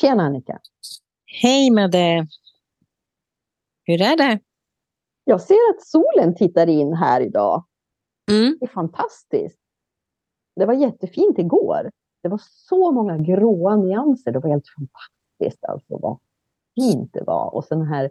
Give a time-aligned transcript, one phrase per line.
[0.00, 0.58] Tjena Annika!
[1.42, 2.26] Hej Madde!
[3.84, 4.40] Hur är det?
[5.24, 7.64] Jag ser att solen tittar in här idag.
[8.30, 8.56] Mm.
[8.60, 9.60] Det är fantastiskt.
[10.56, 11.90] Det var jättefint igår.
[12.22, 14.32] Det var så många gråa nyanser.
[14.32, 16.18] Det var helt fantastiskt alltså vad
[16.74, 17.54] fint det var.
[17.54, 18.10] Och sen den här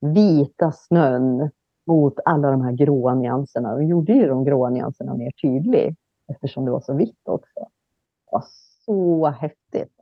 [0.00, 1.50] vita snön
[1.86, 3.74] mot alla de här gråa nyanserna.
[3.76, 5.96] De gjorde ju de gråa nyanserna mer tydlig
[6.32, 7.60] eftersom det var så vitt också.
[7.60, 8.44] Det var
[8.84, 9.97] så häftigt.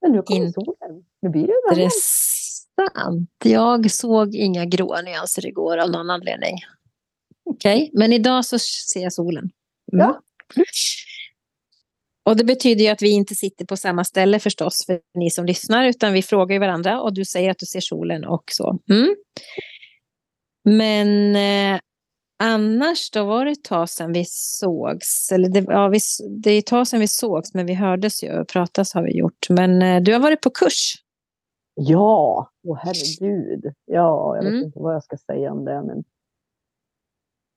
[0.00, 1.04] Men nu kommer In- solen.
[1.22, 1.78] Nu blir det varmt.
[1.78, 3.30] Intressant.
[3.44, 6.56] Jag såg inga gråa nyanser igår av någon anledning.
[7.50, 9.50] Okej, men idag så ser jag solen.
[9.92, 10.06] Mm.
[10.06, 10.20] Ja.
[12.24, 15.46] Och det betyder ju att vi inte sitter på samma ställe förstås för ni som
[15.46, 18.78] lyssnar utan vi frågar ju varandra och du säger att du ser solen och så.
[18.90, 19.16] Mm.
[20.64, 21.80] Men eh,
[22.38, 25.32] annars då var det ett tag sedan vi sågs.
[25.32, 25.98] Eller det, ja, vi,
[26.42, 29.16] det är ett tag sedan vi sågs men vi hördes ju och pratas har vi
[29.18, 29.46] gjort.
[29.50, 30.94] Men eh, du har varit på kurs.
[31.74, 33.64] Ja, åh herregud.
[33.84, 34.64] Ja, jag vet Mm.
[34.64, 35.82] inte vad jag ska säga om det.
[35.82, 36.04] Men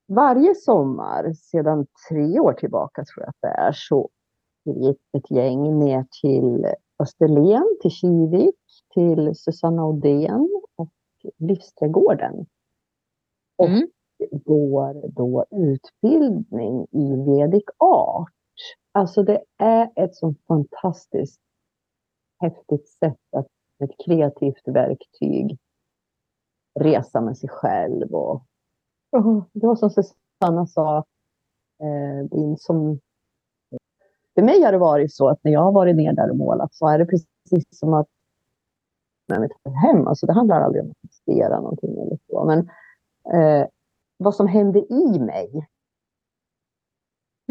[0.08, 4.10] varje sommar sedan tre år tillbaka tror jag att det är så
[4.66, 6.66] gick ett gäng ner till
[7.00, 8.56] Österlen, till Kivik,
[8.94, 10.90] till Susanna Odén och
[11.38, 12.46] Livsträdgården.
[13.58, 13.88] Och Mm
[14.32, 18.30] går då utbildning i Vedic Art.
[18.92, 21.42] Alltså det är ett så fantastiskt
[22.40, 23.48] häftigt sätt att
[23.84, 25.58] ett kreativt verktyg
[26.80, 28.16] resa med sig själv.
[28.16, 28.44] Och,
[29.12, 30.98] och det var som Susanna sa,
[31.80, 33.00] eh, som,
[34.36, 36.74] för mig har det varit så att när jag har varit ner där och målat
[36.74, 38.08] så är det precis som att
[39.28, 42.60] när jag tar hem, alltså det handlar aldrig om att prestera någonting eller så, men
[43.34, 43.68] eh,
[44.24, 45.68] vad som händer i mig,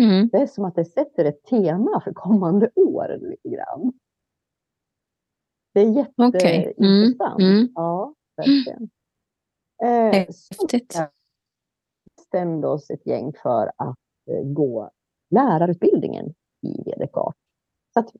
[0.00, 0.28] Mm.
[0.28, 3.92] det är som att det sätter ett tema för kommande år lite grann.
[5.74, 6.78] Det är jätteintressant.
[6.78, 7.14] Mm.
[7.40, 7.68] Mm.
[7.74, 8.90] Ja, verkligen.
[9.82, 10.98] Eh, så Häftigt.
[12.16, 13.98] bestämde oss ett gäng för att
[14.30, 14.90] eh, gå
[15.30, 17.36] lärarutbildningen i Vedic Art.
[17.94, 18.12] Så att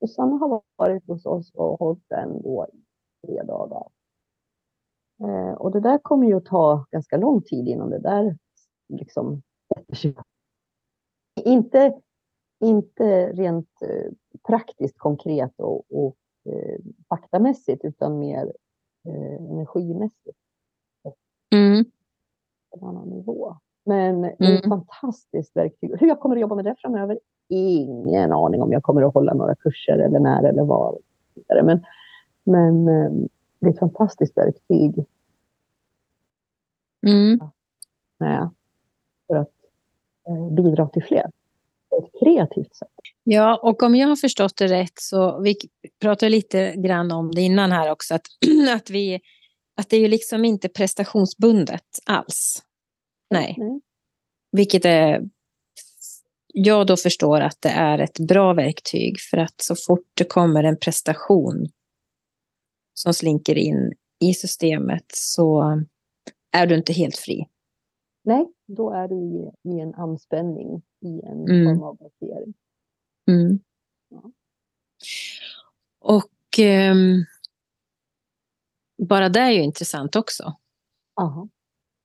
[0.00, 2.84] Susanna har varit hos oss och hållit den då i
[3.26, 3.88] tre dagar.
[5.24, 8.36] Eh, och det där kommer ju att ta ganska lång tid innan det där
[8.88, 9.42] liksom.
[11.44, 12.00] Inte,
[12.64, 14.12] inte rent eh,
[14.46, 16.16] praktiskt konkret och, och
[16.52, 16.78] eh,
[17.08, 18.52] faktamässigt utan mer
[19.08, 20.36] eh, energimässigt
[21.54, 21.84] Mm.
[22.70, 23.56] på en annan nivå.
[23.84, 24.68] Men det är ett Mm.
[24.78, 25.90] fantastiskt verktyg.
[26.00, 27.18] Hur jag kommer att jobba med det framöver?
[27.48, 30.98] Ingen aning om jag kommer att hålla några kurser eller när eller var.
[31.62, 31.80] Men,
[32.44, 33.12] men eh,
[33.58, 35.06] det är ett fantastiskt verktyg
[37.06, 37.38] Mm.
[38.18, 38.50] med,
[39.26, 39.52] för att
[40.28, 41.30] eh, bidra till fler.
[41.88, 42.88] På ett kreativt sätt.
[43.24, 45.56] Ja, och om jag har förstått det rätt så vi
[46.00, 48.26] pratade lite grann om det innan här också att,
[48.76, 49.20] att, vi,
[49.76, 52.62] att det är ju liksom inte prestationsbundet alls.
[53.30, 53.80] Nej, Nej.
[54.52, 55.28] vilket är
[56.46, 60.64] jag då förstår att det är ett bra verktyg för att så fort det kommer
[60.64, 61.68] en prestation
[63.00, 65.62] som slinker in i systemet så
[66.52, 67.46] är du inte helt fri.
[68.24, 71.64] Nej, då är du i, i en anspänning, i en Mm.
[71.64, 72.54] form av blockering.
[73.30, 73.58] Mm.
[74.08, 74.32] Ja.
[76.00, 77.24] Och ehm,
[79.02, 80.56] bara det är ju intressant också
[81.20, 81.48] Aha.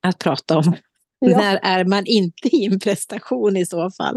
[0.02, 0.75] att prata om.
[1.23, 1.38] Ja.
[1.38, 4.16] När är man inte i en prestation i så fall?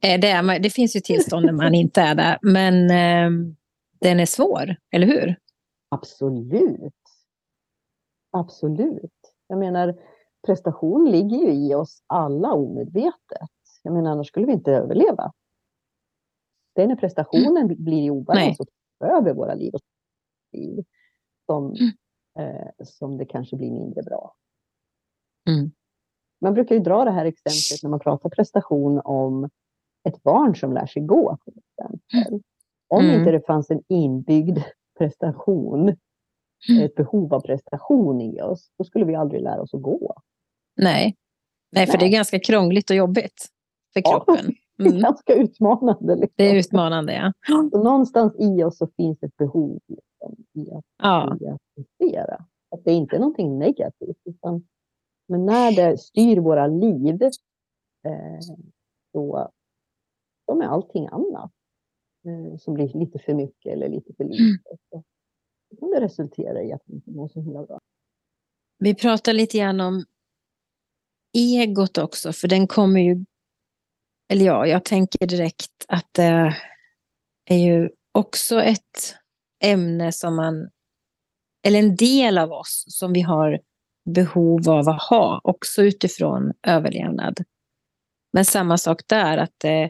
[0.00, 3.56] Eh, Det, är, det finns ju tillstånd när man inte är där, men ehm,
[4.02, 5.36] den är svår, eller hur?
[5.88, 6.92] Absolut.
[8.30, 9.34] Absolut.
[9.46, 9.98] Jag menar,
[10.46, 13.50] prestation ligger ju i oss alla omedvetet.
[13.82, 15.32] Jag menar, annars skulle vi inte överleva.
[16.74, 18.66] Det är när prestationen blir i obalans och
[18.98, 19.72] tar över våra liv
[20.52, 20.84] liv
[21.46, 21.74] som,
[22.38, 24.34] eh, som det kanske blir mindre bra.
[25.50, 25.70] Mm.
[26.40, 29.50] Man brukar ju dra det här exemplet när man pratar prestation om
[30.08, 31.36] ett barn som lär sig gå.
[31.44, 32.42] Till exempel.
[32.92, 33.18] Om Mm.
[33.18, 34.58] inte det fanns en inbyggd
[34.98, 35.88] prestation,
[36.82, 40.14] ett behov av prestation i oss, då skulle vi aldrig lära oss att gå.
[40.76, 41.16] Nej.
[41.72, 42.12] Nej, för det är Nej.
[42.12, 43.46] ganska krångligt och jobbigt
[43.92, 44.10] för Ja.
[44.24, 44.54] kroppen.
[44.78, 45.02] Det är Mm.
[45.02, 46.14] ganska utmanande.
[46.14, 46.34] Liksom.
[46.36, 47.32] Det är utmanande, ja.
[47.70, 51.36] Så någonstans i oss så finns ett behov liksom, i, att, ja.
[51.76, 52.44] prestera.
[52.70, 54.16] Att det är inte är någonting negativt.
[54.24, 54.66] Utan,
[55.28, 58.38] men när det styr våra liv eh,
[59.12, 59.48] så,
[60.46, 61.50] så med allting annat
[62.58, 64.62] som blir lite för mycket eller lite för lite.
[64.90, 65.02] Så,
[65.70, 67.78] så kan det resultera i att vi inte mår så himla bra.
[68.78, 70.04] Vi pratar lite grann om
[71.32, 73.24] egot också, för den kommer ju...
[74.28, 76.56] Eller ja, jag tänker direkt att det
[77.44, 79.14] är ju också ett
[79.64, 80.70] ämne som man,
[81.66, 83.60] eller en del av oss som vi har
[84.04, 87.44] behov av att ha, också utifrån överlevnad.
[88.32, 89.88] Men samma sak där, att eh,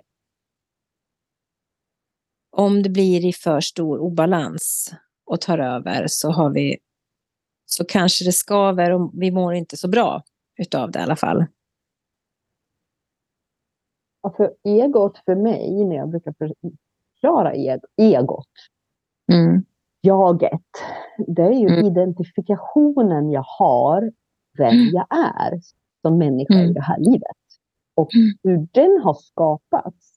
[2.56, 4.94] om det blir i för stor obalans
[5.24, 6.78] och tar över så har vi
[7.64, 10.22] så kanske det skaver och vi mår inte så bra
[10.58, 11.44] utav det i alla fall.
[14.22, 17.52] Ja, för egot för mig, när jag brukar förklara
[17.96, 18.50] egot,
[19.32, 19.64] mm.
[20.00, 20.70] jaget,
[21.26, 21.86] det är ju mm.
[21.86, 24.12] identifikationen jag har
[24.58, 24.88] vem mm.
[24.92, 25.60] jag är
[26.02, 26.70] som människa mm.
[26.70, 27.36] i det här livet.
[27.94, 28.38] Och mm.
[28.42, 30.14] hur den har skapats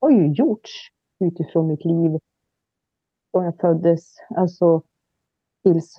[0.00, 0.90] har ju gjorts
[1.22, 2.18] utifrån mitt liv
[3.32, 4.82] från jag föddes, alltså
[5.62, 5.96] tills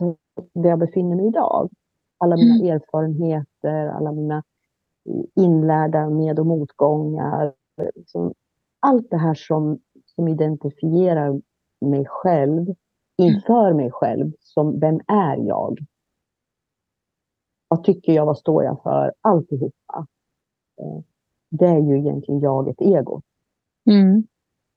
[0.53, 1.69] där jag befinner mig idag.
[2.17, 2.75] Alla mina mm.
[2.75, 4.43] erfarenheter, alla mina
[5.35, 7.53] inlärda med och motgångar.
[7.95, 8.33] Liksom,
[8.79, 11.41] allt det här som, som identifierar
[11.81, 12.75] mig själv
[13.17, 15.79] inför mig själv som vem är jag?
[17.67, 18.25] Vad tycker jag?
[18.25, 19.13] Vad står jag för?
[19.21, 20.07] Alltihopa.
[20.81, 21.03] Eh,
[21.49, 23.23] det är ju egentligen jaget, egot.
[23.89, 24.23] Mm.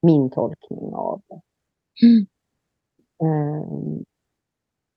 [0.01, 1.41] Min tolkning av det.
[2.05, 2.27] Mm.
[3.19, 4.05] Um,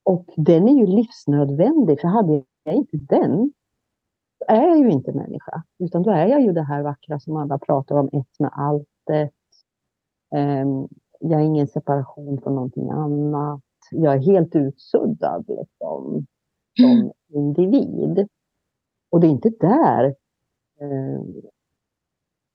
[0.03, 3.53] och den är ju livsnödvändig, för hade jag inte den,
[4.39, 5.63] så är jag ju inte människa.
[5.79, 9.35] Utan då är jag ju det här vackra som alla pratar om, ett med alltet.
[10.35, 10.89] Um,
[11.21, 13.61] jag är ingen separation från någonting annat.
[13.91, 16.27] Jag är helt utsuddad liksom,
[16.81, 17.11] som mm.
[17.29, 18.29] individ.
[19.11, 20.05] Och det är inte där
[20.81, 21.21] eh,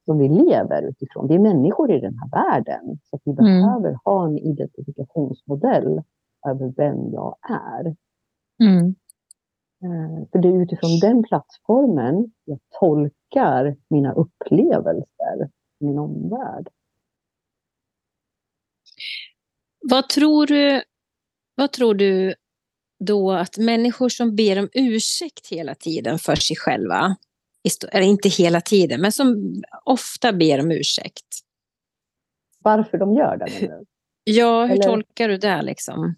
[0.05, 1.27] som vi lever utifrån.
[1.27, 2.99] Vi är människor i den här världen.
[3.03, 3.43] Så vi mm.
[3.43, 6.01] behöver ha en identifikationsmodell
[6.47, 7.95] över vem jag är.
[8.63, 8.95] Mm.
[9.83, 15.49] Eh, för det är utifrån den plattformen jag tolkar mina upplevelser,
[15.79, 16.69] min omvärld.
[19.89, 20.81] Vad tror du,
[21.55, 22.33] vad tror du
[22.99, 27.15] då att människor som ber om ursäkt hela tiden för sig själva,
[27.91, 31.25] eller inte hela tiden, men som ofta ber om ursäkt.
[32.59, 33.81] Varför de gör det?
[34.27, 34.83] Ja, hur eller?
[34.83, 36.15] tolkar du det liksom?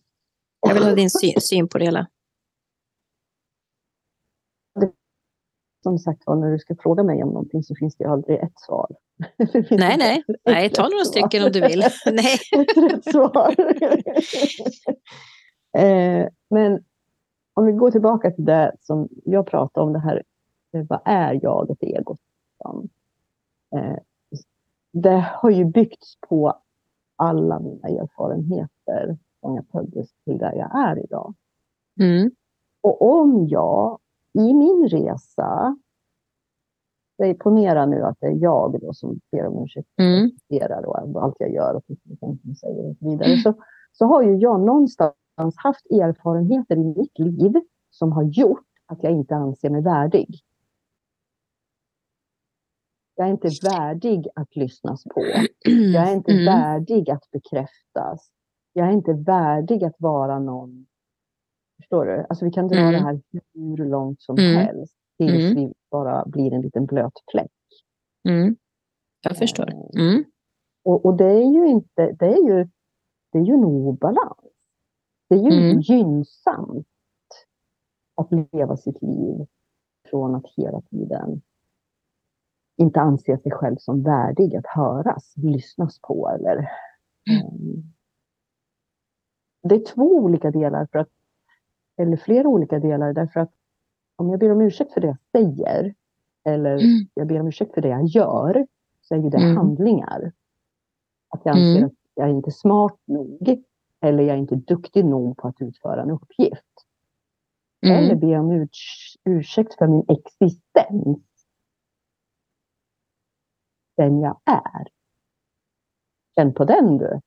[0.68, 2.08] Jag vill ha din syn, syn på det hela.
[5.84, 8.60] Som sagt var, när du ska fråga mig om någonting så finns det aldrig ett
[8.60, 8.88] svar.
[9.70, 11.80] nej, nej, nej, ta några stycken om du vill.
[12.06, 12.40] nej.
[12.52, 13.56] ett rätt svar.
[15.78, 16.84] eh, men
[17.54, 20.24] om vi går tillbaka till det som jag pratade om, det här,
[20.82, 22.18] vad är jag, ett ego?
[23.76, 23.98] Eh,
[24.92, 26.54] det har ju byggts på
[27.16, 31.34] alla mina erfarenheter från jag föddes till där jag är idag.
[32.00, 32.32] Mm.
[32.82, 34.00] Och om jag
[34.34, 35.78] i min resa,
[37.18, 40.32] jag ponerar nu att det är jag då som ber om ursäkt mm.
[40.86, 41.84] och allt jag gör och
[42.20, 43.54] tänker och säger och så vidare, så,
[43.92, 47.54] så har ju jag någonstans haft erfarenheter i mitt liv
[47.90, 50.44] som har gjort att jag inte anser mig värdig.
[53.20, 55.22] Jag är inte värdig att lyssnas på.
[55.94, 56.46] Jag är inte mm.
[56.46, 58.32] värdig att bekräftas.
[58.74, 60.86] Jag är inte värdig att vara någon.
[61.78, 62.26] Förstår du?
[62.30, 62.92] Alltså vi kan dra mm.
[62.92, 63.22] det här
[63.54, 64.56] hur långt som mm.
[64.56, 65.56] helst tills mm.
[65.56, 67.52] vi bara blir en liten blöt fläck.
[68.30, 68.56] Mm.
[69.22, 69.70] Jag förstår.
[69.70, 70.24] Eh, mm.
[70.84, 72.70] Och, och, det är ju inte, det är ju,
[73.32, 74.38] det är ju en obalans.
[75.30, 76.88] Det är ju gynnsamt
[78.16, 79.48] att leva sitt liv
[80.10, 81.42] från att hela tiden
[82.78, 86.70] inte anse sig själv som värdig att höras, lyssnas på eller
[87.44, 87.94] um,
[89.70, 91.10] det är två olika delar, för att,
[91.98, 93.52] eller flera olika delar, därför att
[94.16, 95.94] om jag ber om ursäkt för det jag säger,
[96.46, 97.08] eller mm.
[97.14, 98.68] jag ber om ursäkt för det jag gör,
[99.02, 99.58] så är ju det mm.
[99.58, 100.32] handlingar.
[101.30, 101.86] Att jag anser mm.
[101.86, 103.64] att jag är inte smart nog,
[104.02, 106.64] eller jag är inte duktig nog på att utföra en uppgift.
[107.86, 107.98] Mm.
[107.98, 111.20] Eller be om urs ursäkt för min existens.
[113.98, 114.88] Den jag är.
[116.36, 117.22] Känn på den du.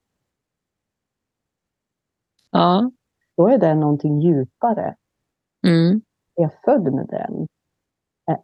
[2.50, 2.90] Ja.
[3.36, 4.96] Då är det någonting djupare.
[5.66, 6.02] Mm.
[6.36, 7.48] Är jag född med den?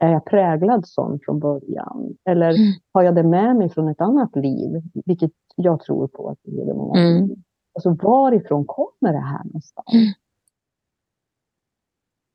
[0.01, 2.17] Är jag präglad sån från början?
[2.25, 2.73] Eller mm.
[2.93, 4.83] har jag det med mig från ett annat liv?
[5.07, 7.27] Vilket jag tror på att det lever många mm.
[7.27, 7.39] liv.
[7.75, 9.87] Alltså varifrån kommer det här någonstans?
[9.95, 10.13] Mm.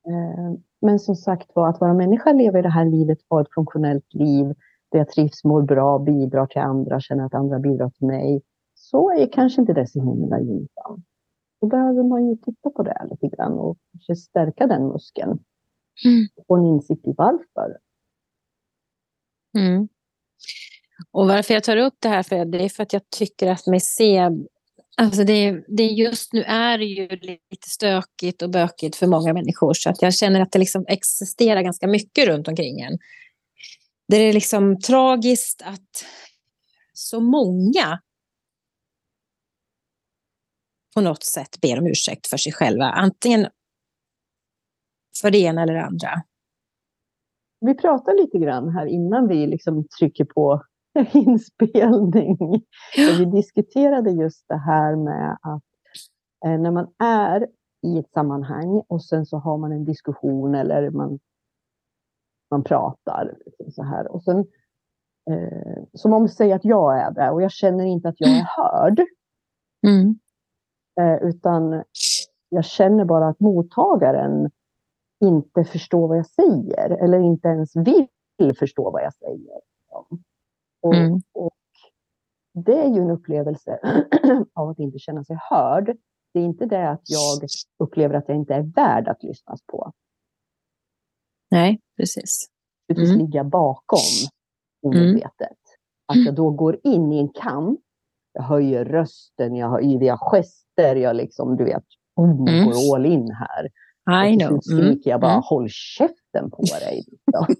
[0.08, 3.54] Eh, men som sagt var, att vara människa, leva i det här livet, ha ett
[3.54, 4.54] funktionellt liv
[4.92, 8.42] där jag trivs, mår bra, bidrar till andra, känner att andra bidrar till mig.
[8.74, 11.06] Så är kanske inte det så himla gynnsamt.
[11.60, 15.30] Då behöver man ju titta på det lite grann och kanske stärka den muskeln.
[16.04, 16.26] Mm.
[16.48, 17.78] Få en insikt i varför.
[19.58, 19.88] Mm.
[21.10, 23.66] Och varför jag tar upp det här, för det är för att jag tycker att
[23.66, 24.30] mig se
[24.96, 29.74] Alltså det, det just nu är det ju lite stökigt och bökigt för många människor
[29.74, 32.98] så att jag känner att det liksom existerar ganska mycket runt omkring en.
[34.12, 36.04] Det är liksom tragiskt att
[36.92, 38.00] så många
[40.94, 42.84] på något sätt ber om ursäkt för sig själva.
[42.84, 43.46] Antingen
[45.22, 46.08] för det ena eller det andra.
[47.60, 50.62] Vi pratade lite grann här innan vi liksom trycker på
[51.12, 52.38] inspelning.
[52.96, 53.16] Ja.
[53.18, 55.64] Vi diskuterade just det här med att
[56.44, 57.46] eh, när man är
[57.86, 61.18] i ett sammanhang och sen så har man en diskussion eller man,
[62.52, 63.34] man pratar.
[63.46, 64.12] Liksom så här.
[64.12, 64.38] Och sen,
[65.30, 68.46] eh, som om säger att jag är det och jag känner inte att jag är
[68.56, 69.02] hörd.
[69.86, 70.18] Mm.
[71.00, 71.84] Eh, utan
[72.48, 74.50] jag känner bara att mottagaren
[75.20, 79.60] inte förstår vad jag säger eller inte ens vill förstå vad jag säger.
[80.82, 81.20] Och, mm.
[81.32, 81.56] och
[82.54, 83.78] det är ju en upplevelse
[84.54, 85.96] av att inte känna sig hörd.
[86.32, 89.92] Det är inte det att jag upplever att jag inte är värd att lyssnas på.
[91.52, 92.46] Nej, precis.
[92.88, 93.20] Det finns mm.
[93.20, 93.98] ligga bakom
[94.82, 95.32] omedvetet.
[95.40, 95.56] Mm.
[96.06, 97.80] Att jag då går in i en kamp.
[98.32, 101.84] Jag höjer rösten, jag har yviga gester, jag liksom, du vet,
[102.16, 102.64] oh, mm.
[102.64, 103.66] går all in här.
[104.28, 104.46] I.
[104.46, 105.00] Och skriker mm.
[105.04, 105.42] jag bara, mm.
[105.44, 107.04] håll käften på dig.
[107.06, 107.54] Liksom.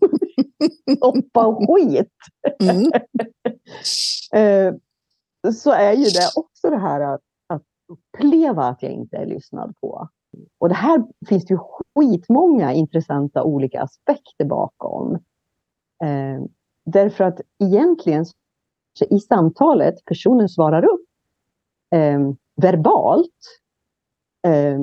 [0.97, 2.13] Stoppa skit!
[2.63, 2.93] Mm.
[4.35, 4.75] Eh,
[5.53, 7.21] så är ju det också det här att
[7.93, 10.09] uppleva att jag inte är lyssnad på.
[10.59, 11.59] Och det här finns det ju
[11.95, 15.15] skitmånga intressanta olika aspekter bakom.
[16.05, 16.43] Eh,
[16.85, 18.25] därför att egentligen
[19.11, 21.05] i samtalet, personen svarar upp
[21.95, 22.21] eh,
[22.57, 23.61] verbalt.
[24.47, 24.81] Eh,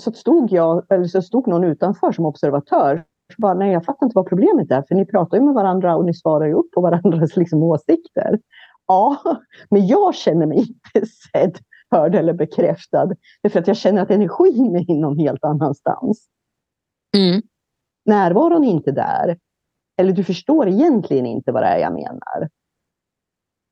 [0.00, 3.04] så stod jag, eller så stod någon utanför som observatör.
[3.34, 5.96] Så bara, nej, jag fattar inte vad problemet är, för ni pratar ju med varandra
[5.96, 8.40] och ni svarar ju upp på varandras liksom, åsikter.
[8.86, 9.16] Ja,
[9.70, 11.58] men jag känner mig inte sedd,
[11.92, 13.14] hörd eller bekräftad.
[13.42, 16.28] Därför att jag känner att energin är någon helt annanstans.
[17.16, 17.42] Mm.
[18.04, 19.38] Närvaron är inte där.
[19.96, 22.48] Eller du förstår egentligen inte vad det är jag menar.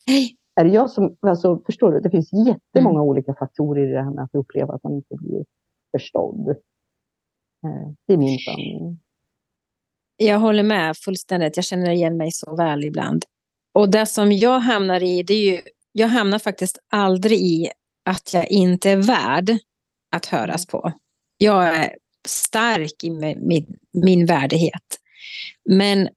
[0.06, 0.36] Nej.
[0.54, 2.00] Är det jag som, alltså, förstår du?
[2.00, 3.08] Det finns jättemånga mm.
[3.08, 5.44] olika faktorer i det här med att uppleva att man inte blir
[5.92, 6.48] förstådd.
[7.66, 9.00] Eh, det är min sanning.
[10.16, 11.56] Jag håller med fullständigt.
[11.56, 13.24] Jag känner igen mig så väl ibland.
[13.72, 15.60] Och det som jag hamnar i, det är ju,
[15.92, 17.68] jag hamnar faktiskt aldrig i
[18.10, 19.58] att jag inte är värd
[20.16, 20.92] att höras på.
[21.38, 21.96] Jag är
[22.28, 24.98] stark i min, min värdighet.
[25.68, 26.08] Men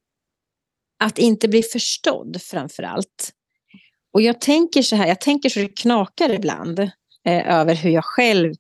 [1.00, 3.34] att inte bli förstådd framför allt.
[4.14, 8.06] Och jag tänker så här, jag tänker så det knakar ibland eh, över hur jag
[8.06, 8.54] själv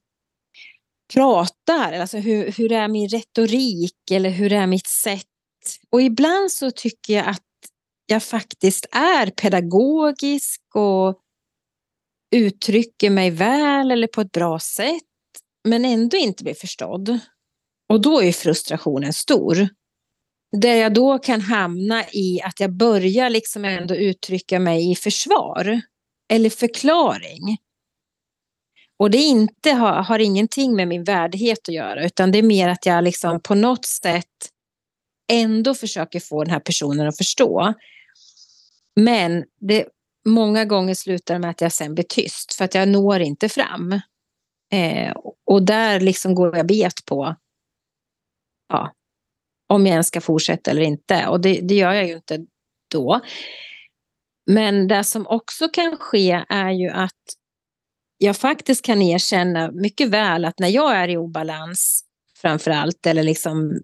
[1.13, 5.27] pratar, alltså hur, hur är min retorik eller hur är mitt sätt?
[5.89, 7.41] Och ibland så tycker jag att
[8.05, 11.19] jag faktiskt är pedagogisk och
[12.33, 15.03] uttrycker mig väl eller på ett bra sätt,
[15.67, 17.19] men ändå inte blir förstådd.
[17.89, 19.67] Och då är frustrationen stor.
[20.57, 25.81] Där jag då kan hamna i att jag börjar liksom ändå uttrycka mig i försvar
[26.33, 27.57] eller förklaring.
[28.99, 32.69] Och det inte har, har ingenting med min värdighet att göra, utan det är mer
[32.69, 34.49] att jag liksom på något sätt
[35.31, 37.73] ändå försöker få den här personen att förstå.
[38.95, 39.85] Men det
[40.25, 43.92] många gånger slutar med att jag sen blir tyst för att jag når inte fram.
[44.74, 45.15] Eh,
[45.46, 47.36] och där liksom går jag bet på
[48.70, 48.94] ja,
[49.70, 51.27] om jag ens ska fortsätta eller inte.
[51.27, 52.46] Och det, det gör jag ju inte
[52.92, 53.22] då.
[54.46, 57.22] Men det som också kan ske är ju att
[58.18, 62.03] jag faktiskt kan erkänna mycket väl att när jag är i obalans
[62.42, 63.82] framför allt eller liksom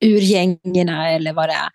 [0.00, 1.70] ur gängerna eller vad det är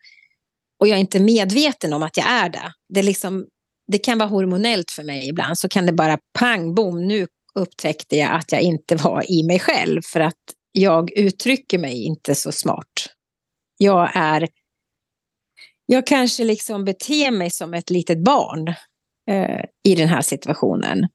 [0.80, 2.74] och jag är inte medveten om att jag är det.
[2.90, 3.48] Det, liksom,
[3.92, 8.16] det kan vara hormonellt för mig ibland så kan det bara pang bom nu upptäckte
[8.16, 10.36] jag att jag inte var i mig själv för att
[10.72, 13.10] jag uttrycker mig inte så smart.
[13.78, 14.48] Jag är
[15.86, 18.68] jag kanske liksom beter mig som ett litet barn
[19.32, 21.08] eh, i den här situationen.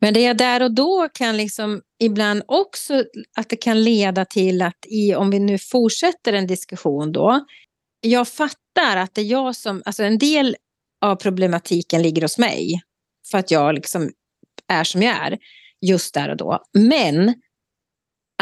[0.00, 3.04] Men det är där och då kan liksom ibland också
[3.36, 7.46] att det kan leda till att i, om vi nu fortsätter en diskussion då.
[8.00, 10.56] Jag fattar att det är jag som, alltså en del
[11.00, 12.82] av problematiken ligger hos mig.
[13.30, 14.10] För att jag liksom
[14.66, 15.38] är som jag är
[15.86, 16.64] just där och då.
[16.72, 17.42] Men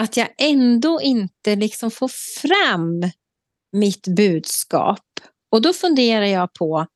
[0.01, 2.09] att jag ändå inte liksom får
[2.41, 3.11] fram
[3.73, 5.05] mitt budskap.
[5.53, 6.87] Och då funderar jag på,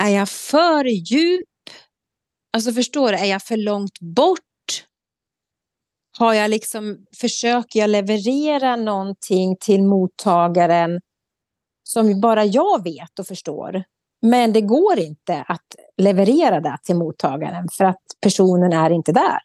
[0.00, 1.46] är jag för djup
[2.52, 4.40] Alltså förstår du, är jag för långt bort?
[6.18, 11.00] Har jag liksom, försöker jag leverera någonting till mottagaren
[11.82, 13.84] som bara jag vet och förstår?
[14.22, 19.40] Men det går inte att leverera det till mottagaren för att personen är inte där.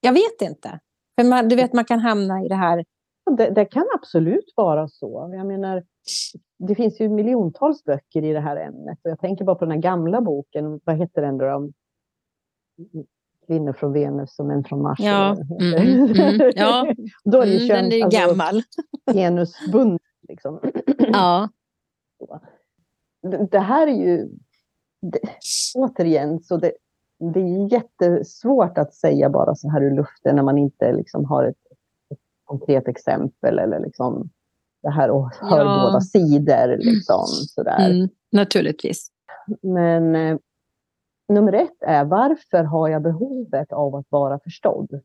[0.00, 0.80] Jag vet inte.
[1.20, 2.84] För man, du vet, man kan hamna i det här.
[3.36, 5.30] Det, det, kan absolut vara så.
[5.36, 5.82] Jag menar,
[6.58, 8.98] det finns ju miljontals böcker i det här ämnet.
[9.02, 10.80] Jag tänker bara på den här gamla boken.
[10.84, 11.70] Vad heter den då?
[13.46, 14.98] Kvinnor från Venus och män från Mars.
[15.00, 16.94] Ja, mm, mm, ja.
[17.24, 18.62] då är det ju mm, den är alltså, gammal.
[19.12, 19.98] genusbunden.
[20.28, 20.60] Liksom.
[20.98, 21.48] ja.
[23.50, 24.28] Det, här är ju
[25.02, 25.20] det,
[25.74, 26.72] återigen, så det,
[27.34, 31.44] det är jättesvårt att säga bara så här ur luften när man inte liksom har
[31.44, 31.56] ett,
[32.10, 34.30] ett konkret exempel eller liksom
[34.82, 35.86] det här och hör ja.
[35.86, 36.76] båda sidor.
[36.76, 37.90] Liksom, sådär.
[37.90, 39.10] Mm, naturligtvis.
[39.62, 40.38] Men eh,
[41.28, 45.00] nummer ett är varför har jag behovet av att vara förstådd?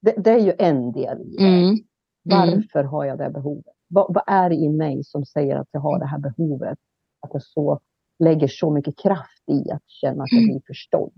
[0.00, 1.44] Det, det är ju en del det.
[1.44, 1.76] Mm.
[2.24, 3.74] Varför har jag det behovet?
[3.88, 6.78] Vad, vad, är det i mig som säger att jag har det här behovet?
[7.22, 7.80] Att jag så
[8.18, 11.12] lägger så mycket kraft i att känna att jag blir förstådd.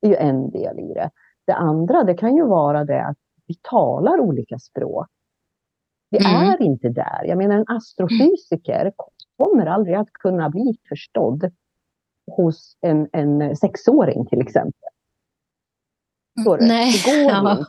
[0.00, 1.10] Det är ju en del i det.
[1.46, 5.06] Det andra, det kan ju vara det att vi talar olika språk.
[6.10, 6.50] Vi mm.
[6.50, 7.24] är inte där.
[7.24, 8.92] Jag menar, en astrofysiker
[9.36, 11.52] kommer aldrig att kunna bli förstådd
[12.36, 14.88] hos en, en sexåring till exempel.
[16.44, 16.92] Så det, Nej.
[17.04, 17.52] det går ja.
[17.52, 17.64] inte.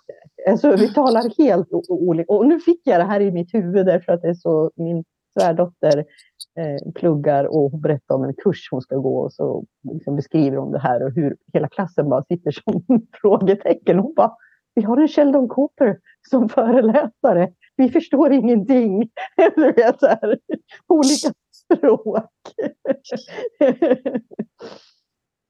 [0.49, 2.33] Alltså, vi talar helt olika.
[2.33, 5.03] Och nu fick jag det här i mitt huvud därför att det är så, min
[5.33, 5.97] svärdotter
[6.59, 10.71] eh, pluggar och berättar om en kurs hon ska gå och så liksom beskriver hon
[10.71, 12.83] det här och hur hela klassen bara sitter som
[13.21, 13.99] frågetecken.
[13.99, 14.31] Hon bara,
[14.73, 15.97] vi har en Sheldon Cooper
[16.29, 17.53] som föreläsare.
[17.75, 19.09] Vi förstår ingenting.
[19.55, 20.39] Du vet, så här,
[20.87, 22.31] olika språk.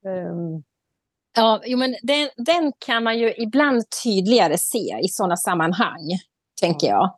[0.05, 0.63] um.
[1.35, 6.19] Ja, jo, men den, den kan man ju ibland tydligare se i sådana sammanhang,
[6.61, 7.15] tänker jag.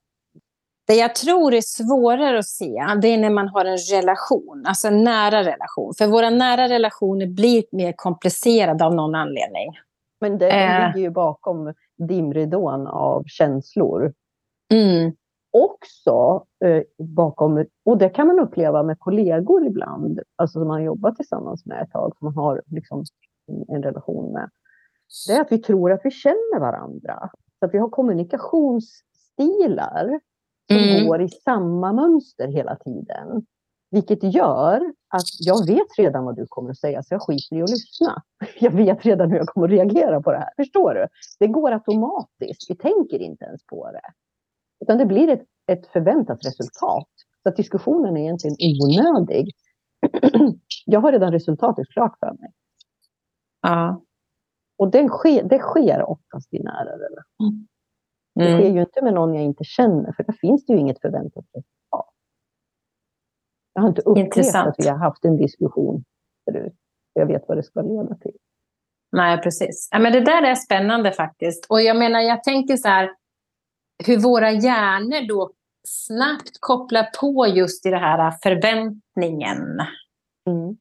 [0.88, 4.88] Det jag tror är svårare att se, det är när man har en relation, alltså
[4.88, 5.94] en nära relation.
[5.98, 9.72] För våra nära relationer blir mer komplicerade av någon anledning.
[10.22, 10.88] Men det eh.
[10.88, 14.14] ligger ju bakom dimridån av känslor.
[14.72, 15.12] Mm.
[15.52, 21.12] Också eh, bakom, och det kan man uppleva med kollegor ibland, alltså som man jobbar
[21.12, 23.04] tillsammans med ett tag, som man har liksom
[23.68, 24.50] en relation med.
[25.28, 27.30] Det är att vi tror att vi känner varandra.
[27.60, 30.20] Så att vi har kommunikationsstilar
[30.68, 31.08] som mm.
[31.08, 33.46] går i samma mönster hela tiden.
[33.92, 37.62] Vilket gör att jag vet redan vad du kommer att säga, så jag skiter i
[37.62, 38.22] att lyssna.
[38.60, 40.50] Jag vet redan hur jag kommer att reagera på det här.
[40.56, 41.08] Förstår du?
[41.40, 42.70] Det går automatiskt.
[42.70, 44.12] Vi tänker inte ens på det.
[44.84, 47.10] Utan det blir ett, ett förväntat resultat.
[47.44, 49.52] Så att diskussionen är egentligen onödig.
[50.86, 52.52] Jag har redan resultatet klart för mig.
[53.62, 54.02] Ja.
[54.78, 57.68] Och det sker, det sker oftast i nära relation.
[58.36, 58.76] Det sker mm.
[58.76, 62.14] ju inte med någon jag inte känner, för där finns det ju inget förväntat resultat.
[63.74, 64.68] Jag har inte upplevt Intressant.
[64.68, 66.04] att vi har haft en diskussion
[66.46, 66.74] förut.
[67.14, 68.38] Jag vet vad det ska leda till.
[69.12, 69.90] Nej, precis.
[69.92, 71.66] Ja, men det där är spännande faktiskt.
[71.70, 73.12] Och jag menar, jag tänker så här,
[74.06, 75.52] hur våra hjärnor då
[75.88, 79.80] snabbt kopplar på just i det här förväntningen.
[80.50, 80.78] Mm.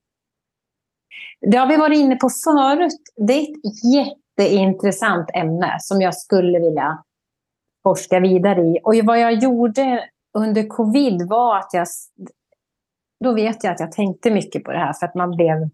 [1.51, 3.03] Det har vi varit inne på förut.
[3.17, 7.05] Det är ett jätteintressant ämne som jag skulle vilja
[7.83, 8.81] forska vidare i.
[8.85, 11.87] Och vad jag gjorde under covid var att jag...
[13.25, 15.69] Då vet jag att jag tänkte mycket på det här för att man blev...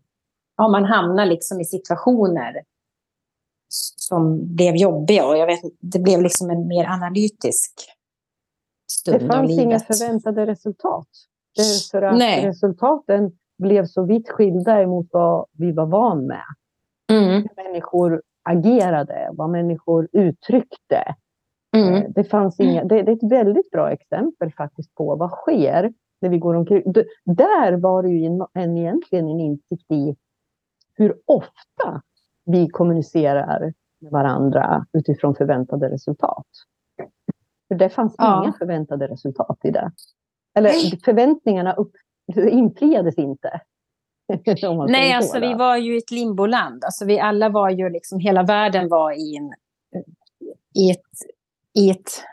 [0.57, 2.63] Ja, man hamnar liksom i situationer
[3.97, 7.73] som blev jobbiga och jag vet, det blev liksom en mer analytisk
[8.93, 11.09] stund Det fanns inga förväntade resultat.
[11.91, 12.47] För att Nej.
[12.47, 16.45] resultaten blev så vitt skilda emot vad vi var van med.
[17.13, 17.43] Mm.
[17.43, 21.15] Hur människor agerade, vad människor uttryckte.
[21.77, 21.95] Mm.
[21.95, 25.93] Eh, det, fanns inga, det, det, är ett väldigt bra exempel faktiskt på vad sker
[26.21, 26.83] när vi går omkring.
[27.25, 30.17] Där var det ju en, en, egentligen en insikt i
[30.95, 32.03] hur ofta
[32.45, 36.47] vi kommunicerar med varandra utifrån förväntade resultat.
[37.69, 38.43] För det fanns ja.
[38.45, 39.93] inga förväntade resultat i det.
[40.55, 40.71] Eller
[41.05, 41.93] förväntningarna upp,
[42.51, 43.61] infriades inte.
[44.89, 46.85] Nej, alltså vi var ju ett limboland.
[46.85, 49.53] Alltså vi alla var ju liksom, hela världen var i en,
[50.75, 51.38] i ett
[51.79, 52.25] i, ett,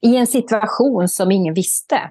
[0.00, 2.10] i en situation som ingen visste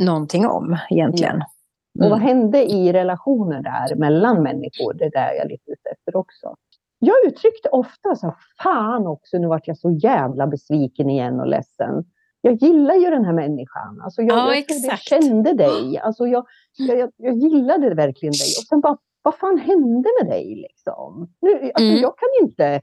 [0.00, 1.34] någonting om egentligen.
[1.34, 2.04] Mm.
[2.04, 4.94] Och vad hände i relationer där mellan människor?
[4.94, 6.56] Det är där jag är lite ute efter också.
[6.98, 12.04] Jag uttryckte ofta så fan också, nu vart jag så jävla besviken igen och ledsen.
[12.40, 14.00] Jag gillar ju den här människan.
[14.04, 15.98] Alltså jag, ja, jag, jag kände dig.
[15.98, 18.54] Alltså jag, jag, jag gillade verkligen dig.
[18.60, 21.34] Och sen bara, vad fan hände med dig liksom?
[21.40, 22.02] Nu, alltså mm.
[22.02, 22.80] Jag kan inte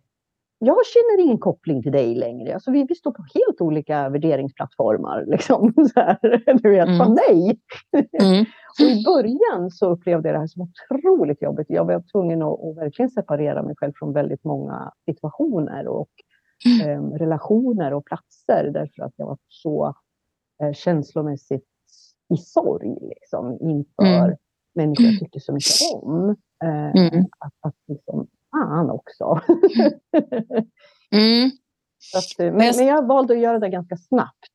[0.66, 2.54] jag känner ingen koppling till dig längre.
[2.54, 5.26] Alltså vi, vi står på helt olika värderingsplattformar.
[5.28, 5.74] Liksom.
[5.94, 6.20] Så här,
[6.64, 7.18] du vet, mm.
[7.28, 7.60] nej.
[8.22, 8.46] Mm.
[8.80, 11.68] och I början så upplevde jag det här som otroligt jobbigt.
[11.70, 16.10] Jag var tvungen att, att verkligen separera mig själv från väldigt många situationer och
[16.66, 16.90] mm.
[16.90, 19.94] eh, relationer och platser därför att jag var så
[20.64, 21.66] eh, känslomässigt
[22.34, 24.38] i sorg liksom, inför mm.
[24.76, 26.36] människor jag tyckte så mycket om.
[26.64, 27.26] Eh, mm.
[27.40, 29.24] Att, att liksom, fan också.
[31.12, 31.52] mm.
[32.16, 34.54] att, men, men, jag valde att göra det ganska snabbt.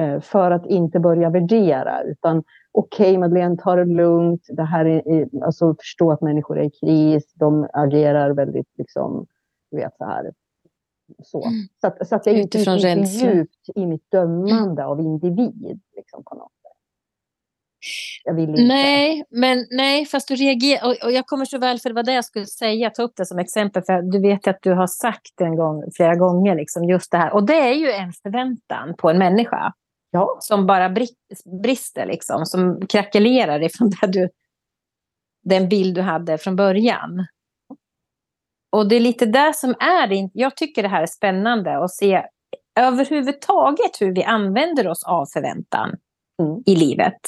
[0.00, 4.46] Eh, för att inte börja värdera, utan okej okay, Madeleine, ta det lugnt.
[4.48, 7.34] Det här är, alltså, förstå att människor är i kris.
[7.34, 9.26] De agerar väldigt, liksom,
[9.70, 10.32] du vet så här.
[11.22, 11.52] Så, mm.
[11.80, 15.80] så, att, så att jag inte gick djupt i mitt dömande av individ.
[15.96, 16.52] Liksom, på något
[18.24, 18.62] jag vill inte.
[18.62, 20.86] Nej, men nej, fast du reagerar.
[20.86, 23.12] Och, och, jag kommer så väl, för det var det jag skulle säga, ta upp
[23.16, 23.82] det som exempel.
[23.82, 27.32] För du vet att du har sagt en gång, flera gånger liksom, just det här.
[27.34, 29.72] Och det är ju en förväntan på en människa.
[30.10, 30.36] Ja.
[30.40, 30.94] Som bara
[31.62, 34.28] brister, liksom, som krackelerar ifrån det du,
[35.44, 37.26] den bild du hade från början.
[38.72, 40.30] Och det är lite det som är det.
[40.32, 42.22] Jag tycker det här är spännande att se
[42.80, 45.96] överhuvudtaget hur vi använder oss av förväntan
[46.42, 46.62] mm.
[46.66, 47.20] i livet.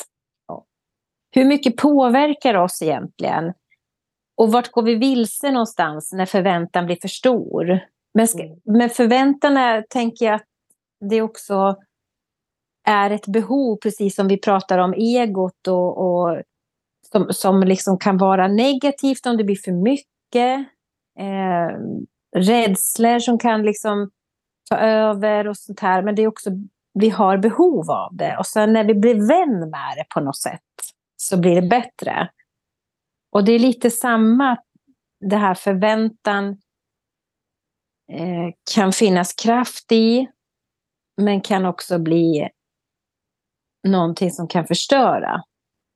[1.30, 3.52] Hur mycket påverkar oss egentligen?
[4.36, 7.80] Och vart går vi vilse någonstans när förväntan blir för stor?
[8.14, 8.60] Men, mm.
[8.64, 10.46] men förväntan är, tänker jag, att
[11.10, 11.76] det också
[12.88, 16.42] är ett behov, precis som vi pratar om egot och, och
[17.12, 20.68] som, som liksom kan vara negativt om det blir för mycket.
[21.18, 21.78] Eh,
[22.36, 24.10] rädslor som kan liksom
[24.70, 26.02] ta över och sånt här.
[26.02, 26.50] Men det är också,
[26.94, 28.36] vi har behov av det.
[28.38, 30.60] Och sen när vi blir vän med det på något sätt
[31.20, 32.28] så blir det bättre.
[33.30, 34.56] Och det är lite samma,
[35.20, 36.48] det här förväntan
[38.12, 40.28] eh, kan finnas kraft i,
[41.16, 42.48] men kan också bli
[43.88, 45.42] någonting som kan förstöra.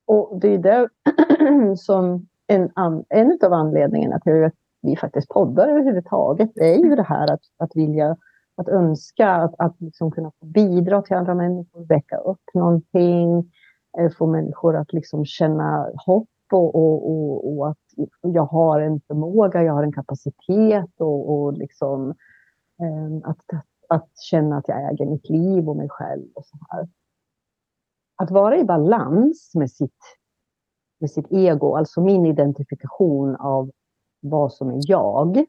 [0.07, 0.89] Och det är det
[1.77, 2.71] som en,
[3.09, 7.41] en av anledningarna till att vi faktiskt poddar överhuvudtaget, det är ju det här att,
[7.57, 8.17] att vilja,
[8.55, 13.62] att önska att, att liksom kunna bidra till andra människor, väcka upp någonting, Eh,
[14.17, 17.77] få människor att liksom känna hopp och, och, och, och, att
[18.21, 22.09] jag har en förmåga, jag har en kapacitet och, liksom,
[22.81, 26.27] eh, att, att känna att jag äger mitt liv och mig själv.
[26.33, 26.87] Och så här.
[28.15, 29.99] Att vara i balans med sitt,
[30.99, 33.71] med sitt ego, alltså min identifikation av
[34.19, 35.45] vad som är jag,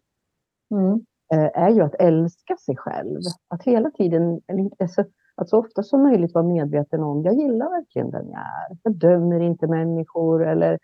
[0.70, 1.06] mm.
[1.32, 3.20] eh, är ju att älska sig själv.
[3.48, 4.40] Att hela tiden,
[4.78, 8.78] alltså, att så ofta som möjligt vara medveten om, jag gillar verkligen den jag är.
[8.82, 10.78] Jag dömer inte människor eller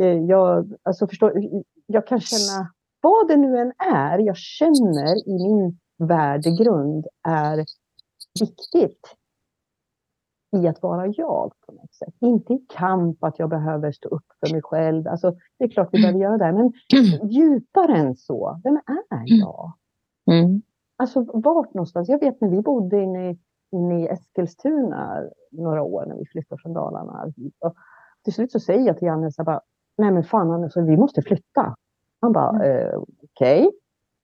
[0.00, 1.32] eh, jag, alltså förstå,
[1.86, 7.64] jag kan känna, vad det nu än är jag känner i min värdegrund är
[8.40, 9.14] viktigt
[10.56, 12.14] i att vara jag på något sätt.
[12.20, 15.08] Inte i kamp att jag behöver stå upp för mig själv.
[15.08, 16.72] Alltså, det är klart vi behöver göra det, men
[17.30, 18.60] djupare än så.
[18.64, 18.76] Vem
[19.10, 19.72] är jag?
[20.30, 20.62] Mm.
[20.96, 22.08] Alltså vart någonstans?
[22.08, 23.38] Jag vet när vi bodde inne i
[23.72, 27.32] inne i Eskilstuna några år när vi flyttade från Dalarna.
[27.58, 27.74] Och
[28.24, 29.60] till slut så säger jag till Janne, så bara,
[29.98, 31.76] nej men fan alltså, vi måste flytta.
[32.20, 32.62] Han bara, mm.
[32.62, 33.60] eh, okej.
[33.60, 33.70] Okay.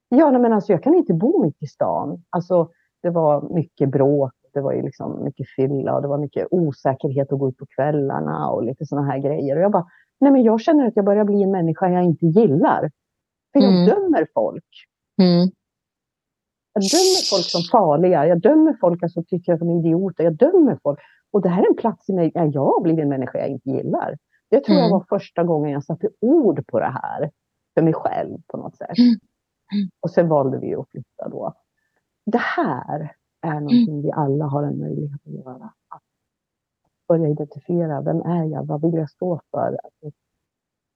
[0.09, 2.23] Ja, men alltså jag kan inte bo mitt i stan.
[2.29, 2.69] Alltså
[3.01, 7.33] det var mycket bråk, det var ju liksom mycket fylla och det var mycket osäkerhet
[7.33, 9.55] att gå ut på kvällarna och lite sådana här grejer.
[9.55, 9.85] Och jag bara,
[10.19, 12.91] nej men jag känner att jag börjar bli en människa jag inte gillar.
[13.53, 13.85] För jag mm.
[13.85, 14.65] dömer folk.
[15.21, 15.49] Mm.
[16.75, 18.27] Jag dömer folk som farliga.
[18.27, 20.23] Jag dömer folk som alltså, tycker att de är idioter.
[20.23, 20.99] Jag dömer folk.
[21.31, 23.69] Och det här är en plats i där jag har blivit en människa jag inte
[23.69, 24.17] gillar.
[24.49, 24.83] Det tror mm.
[24.83, 27.31] jag var första gången jag satte ord på det här.
[27.73, 28.97] För mig själv på något sätt.
[28.97, 29.89] Mm.
[29.99, 31.53] Och sen valde vi att flytta då.
[32.25, 34.01] Det här är någonting mm.
[34.01, 35.73] vi alla har en möjlighet att göra.
[35.89, 36.03] Att
[37.07, 38.65] börja identifiera, vem är jag?
[38.65, 39.77] Vad vill jag stå för?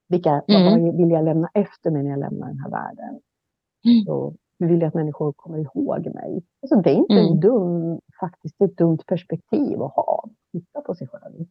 [0.08, 0.66] Vilka, mm.
[0.66, 3.20] Vad vill jag lämna efter mig när jag lämnar den här världen?
[3.86, 4.06] Mm.
[4.06, 4.36] Så
[4.68, 6.44] vill jag att människor kommer ihåg mig?
[6.62, 7.26] Alltså, det är inte mm.
[7.26, 10.30] en dum, faktiskt ett dumt perspektiv att ha.
[10.52, 11.46] Titta på sig själv.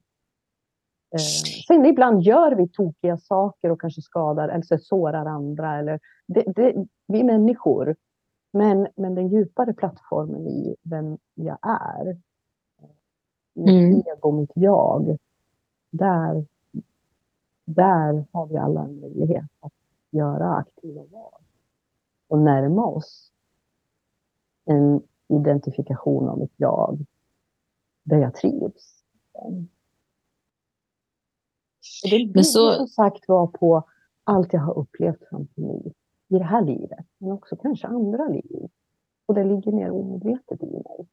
[1.14, 1.18] Eh,
[1.66, 5.78] sen ibland gör vi tokiga saker och kanske skadar eller sårar andra.
[5.78, 7.96] Eller, det, det, vi är människor.
[8.52, 12.16] Men, men den djupare plattformen i vem jag är,
[13.54, 14.02] mitt mm.
[14.06, 15.16] ego, mitt jag,
[15.90, 16.46] där,
[17.64, 19.72] där har vi alla en möjlighet att
[20.10, 21.42] göra aktiva val
[22.28, 23.32] och närma oss
[24.64, 26.98] en identifikation av mitt jag
[28.02, 29.04] där jag trivs.
[32.02, 32.72] Det bygger så...
[32.72, 33.84] som sagt var på
[34.24, 35.92] allt jag har upplevt fram till nu
[36.28, 37.06] i det här livet.
[37.18, 38.68] men också kanske andra liv.
[39.26, 41.08] Och det ligger mer omedvetet i mig.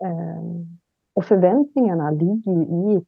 [0.00, 0.78] Um,
[1.14, 3.04] och förväntningarna ligger i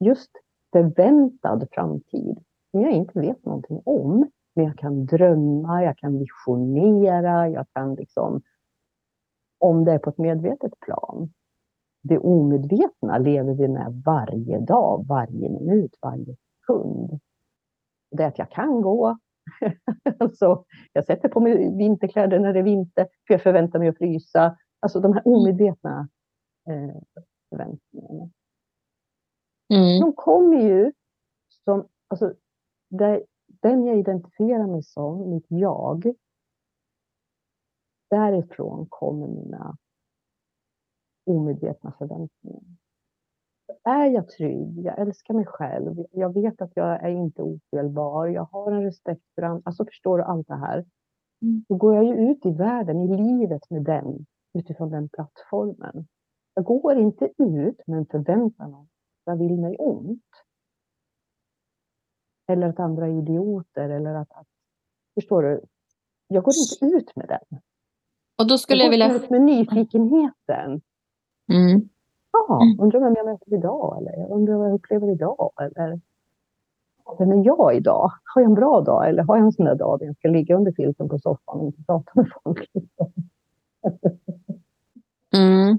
[0.00, 0.30] just
[0.72, 4.30] förväntad framtid som jag inte vet någonting om.
[4.54, 8.42] Men jag kan drömma, jag kan visionera, jag kan liksom,
[9.58, 11.32] om det är på ett medvetet plan.
[12.02, 17.20] Det omedvetna lever vi med varje dag, varje minut, varje sekund.
[18.10, 19.18] Det är att jag kan gå.
[20.18, 23.98] alltså, jag sätter på mig vinterkläder när det är vinter, för jag förväntar mig att
[23.98, 24.56] frysa.
[24.80, 26.08] Alltså de här omedvetna
[26.70, 27.02] eh,
[27.50, 28.30] förväntningarna.
[29.74, 30.00] Mm.
[30.00, 30.92] De kommer ju
[31.64, 32.34] som, alltså,
[32.90, 33.24] där,
[33.62, 36.14] den jag identifierar mig som, mitt jag,
[38.10, 39.76] därifrån kommer mina
[41.26, 42.62] omedvetna förväntningar.
[43.84, 48.44] Är jag trygg, jag älskar mig själv, jag vet att jag är inte ofelbar, jag
[48.52, 50.84] har en respekt för andra, alltså förstår du allt det här?
[51.42, 51.64] Mm.
[51.68, 54.26] Då går jag ju ut i världen, i livet med den,
[54.58, 56.06] utifrån den plattformen.
[56.54, 58.88] Jag går inte ut med en förväntan om
[59.24, 60.22] jag vill mig ont.
[62.50, 64.46] Eller att andra är idioter eller att, att
[65.14, 65.60] förstår du?
[66.28, 67.60] Jag går inte ut med den.
[68.38, 69.14] Och då skulle jag, jag vilja...
[69.14, 70.80] ut med nyfikenheten.
[71.52, 71.88] Mm.
[72.32, 72.80] Ja, mm.
[72.80, 75.50] undrar vem jag möter idag eller jag undrar vad jag upplever idag.
[75.60, 76.00] Eller
[77.18, 78.12] vem är jag idag?
[78.24, 80.28] Har jag en bra dag eller har jag en sån där dag där jag ska
[80.28, 82.70] ligga under filten på soffan och inte prata med folk?
[85.34, 85.78] Mm.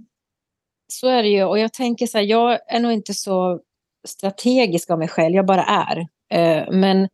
[0.88, 1.44] Så är det ju.
[1.44, 3.60] Och jag tänker så här, jag är nog inte så
[4.04, 6.08] strategisk av mig själv, jag bara är.
[6.32, 7.08] Eh, men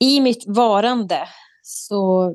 [0.00, 1.28] i mitt varande
[1.62, 2.34] så,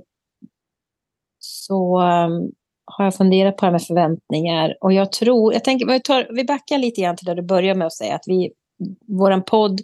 [1.39, 2.51] så ehm,
[2.85, 4.77] har jag funderat på det här med förväntningar.
[4.81, 7.79] Och jag tror, jag tänker, vi, tar, vi backar lite grann till det du började
[7.79, 8.51] med att säga att vi,
[9.07, 9.81] vår podd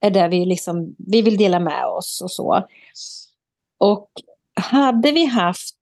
[0.00, 2.66] är där vi, liksom, vi vill dela med oss och så.
[3.78, 4.10] Och
[4.60, 5.76] hade vi haft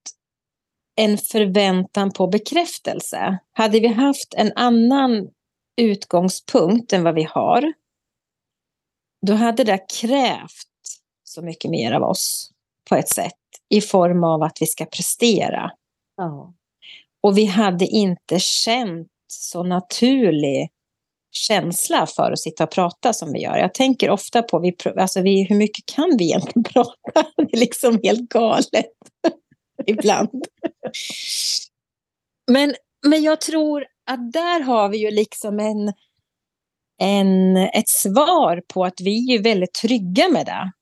[0.97, 5.29] en förväntan på bekräftelse, hade vi haft en annan
[5.77, 7.73] utgångspunkt än vad vi har,
[9.27, 10.69] då hade det krävt
[11.25, 12.51] så mycket mer av oss
[12.89, 13.35] på ett sätt
[13.69, 15.71] i form av att vi ska prestera.
[16.17, 16.55] Ja.
[17.21, 20.71] Och vi hade inte känt så naturlig
[21.31, 23.57] känsla för att sitta och prata som vi gör.
[23.57, 27.27] Jag tänker ofta på vi, alltså vi, hur mycket kan vi egentligen prata?
[27.37, 28.87] Det är liksom helt galet
[29.87, 30.47] ibland.
[32.51, 32.75] Men,
[33.07, 35.93] men jag tror att där har vi ju liksom en,
[36.99, 40.73] en, ett svar på att vi är väldigt trygga med det.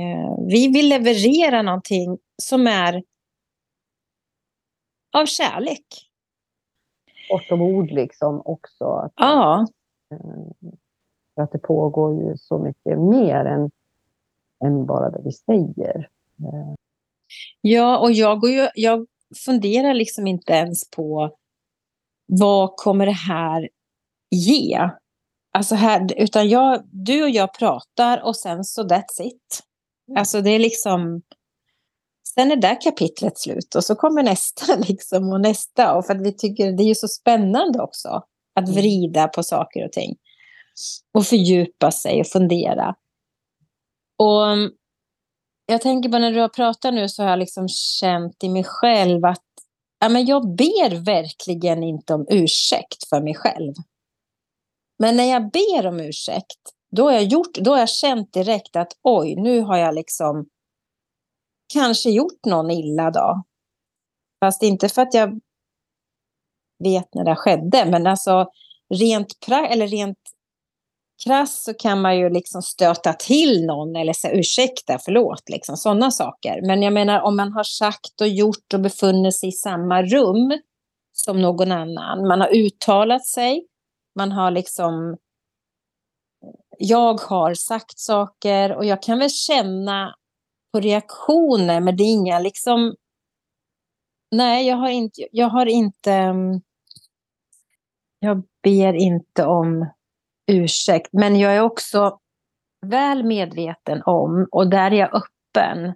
[0.00, 3.02] Eh, vi vill leverera någonting som är
[5.12, 5.84] av kärlek.
[7.30, 8.84] Bortom ord liksom också.
[8.84, 9.66] Att, ja.
[10.12, 10.70] Eh,
[11.34, 13.70] för att det pågår ju så mycket mer än,
[14.64, 16.08] än bara det vi säger.
[16.38, 16.74] Eh.
[17.60, 19.06] Ja, och jag, går ju, jag
[19.46, 21.36] funderar liksom inte ens på
[22.26, 23.68] vad kommer det här
[24.30, 24.90] ge?
[25.58, 29.62] Alltså här, utan jag, du och jag pratar och sen så that's it.
[30.08, 30.18] Mm.
[30.18, 31.22] Alltså det är liksom...
[32.34, 35.94] Sen är det kapitlet slut och så kommer nästa liksom och nästa.
[35.94, 38.08] Och för att vi tycker det är ju så spännande också
[38.54, 38.74] att mm.
[38.74, 40.16] vrida på saker och ting.
[41.14, 42.94] Och fördjupa sig och fundera.
[44.18, 44.70] Och mm,
[45.66, 48.64] jag tänker bara när du har pratat nu så har jag liksom känt i mig
[48.64, 49.44] själv att
[50.00, 53.74] ja, men jag ber verkligen inte om ursäkt för mig själv.
[54.98, 58.76] Men när jag ber om ursäkt, då har jag, gjort, då har jag känt direkt
[58.76, 60.46] att oj, nu har jag liksom
[61.72, 63.42] kanske gjort någon illa då.
[64.44, 65.40] Fast inte för att jag
[66.84, 68.50] vet när det skedde, men alltså
[68.94, 70.18] rent, pra eller rent
[71.24, 76.10] krass så kan man ju liksom stöta till någon eller säga ursäkta, förlåt, liksom sådana
[76.10, 76.60] saker.
[76.66, 80.58] Men jag menar om man har sagt och gjort och befunnit sig i samma rum
[81.12, 83.66] som någon annan, man har uttalat sig,
[84.14, 85.16] man har liksom
[86.78, 90.14] jag har sagt saker och jag kan väl känna
[90.72, 92.94] på reaktioner, men det är inga liksom...
[94.30, 95.28] Nej, jag har inte...
[95.32, 96.34] Jag, har inte,
[98.18, 99.86] jag ber inte om
[100.46, 102.20] ursäkt, men jag är också
[102.86, 105.94] väl medveten om, och där är jag öppen,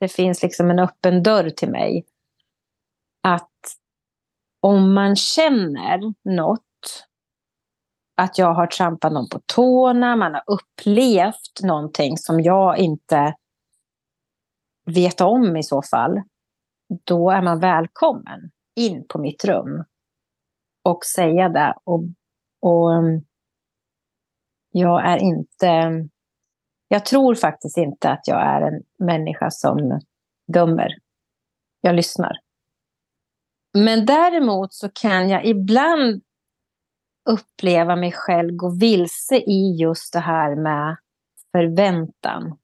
[0.00, 2.06] det finns liksom en öppen dörr till mig,
[3.22, 3.50] att
[4.60, 6.67] om man känner något
[8.18, 13.34] att jag har trampat någon på tårna, man har upplevt någonting som jag inte
[14.86, 16.22] vet om i så fall,
[17.04, 19.84] då är man välkommen in på mitt rum
[20.84, 21.74] och säga det.
[21.84, 22.00] Och,
[22.60, 23.24] och um,
[24.70, 26.08] jag är inte
[26.88, 30.00] Jag tror faktiskt inte att jag är en människa som
[30.52, 30.88] dömer.
[31.80, 32.32] Jag lyssnar.
[33.78, 36.22] Men däremot så kan jag ibland
[37.28, 40.96] uppleva mig själv gå vilse i just det här med
[41.52, 42.56] förväntan.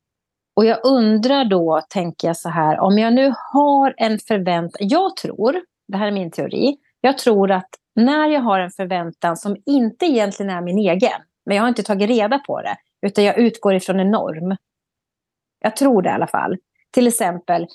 [0.57, 4.89] Och jag undrar då, tänker jag så här, om jag nu har en förväntan.
[4.89, 9.37] Jag tror, det här är min teori, jag tror att när jag har en förväntan
[9.37, 13.25] som inte egentligen är min egen, men jag har inte tagit reda på det, utan
[13.25, 14.57] jag utgår ifrån en norm.
[15.61, 16.57] Jag tror det i alla fall.
[16.91, 17.67] Till exempel,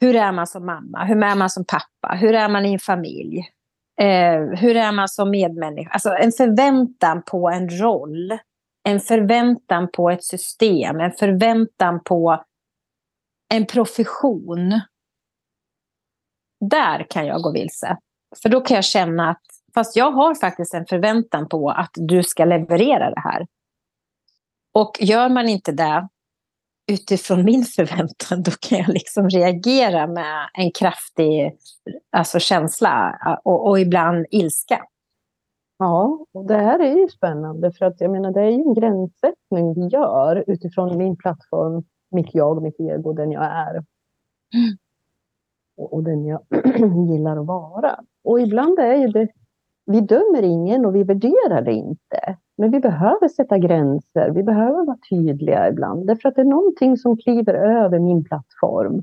[0.00, 1.04] hur är man som mamma?
[1.04, 2.14] Hur är man som pappa?
[2.14, 3.42] Hur är man i en familj?
[4.00, 5.90] Eh, hur är man som medmänniska?
[5.90, 8.38] Alltså en förväntan på en roll.
[8.84, 11.00] En förväntan på ett system.
[11.00, 12.44] En förväntan på
[13.54, 14.80] en profession.
[16.70, 17.96] Där kan jag gå vilse.
[18.42, 19.42] För då kan jag känna att
[19.74, 23.46] fast jag har faktiskt en förväntan på att du ska leverera det här.
[24.74, 26.08] Och gör man inte det
[26.86, 31.56] utifrån min förväntan, då kan jag liksom reagera med en kraftig
[32.10, 34.80] alltså, känsla och, och ibland ilska.
[35.78, 38.74] Ja, och det här är ju spännande för att jag menar det är ju en
[38.74, 43.74] gränssättning vi gör utifrån min plattform, mitt jag, mitt ego, den jag är.
[44.54, 44.76] Mm.
[45.76, 46.40] Och, och, den jag
[47.10, 48.00] gillar att vara.
[48.24, 49.28] Och ibland är ju det,
[49.86, 52.36] vi dömer ingen och vi värderar det inte.
[52.62, 56.06] Men vi behöver sätta gränser, vi behöver vara tydliga ibland.
[56.06, 59.02] Därför att det är någonting som kliver över min plattform.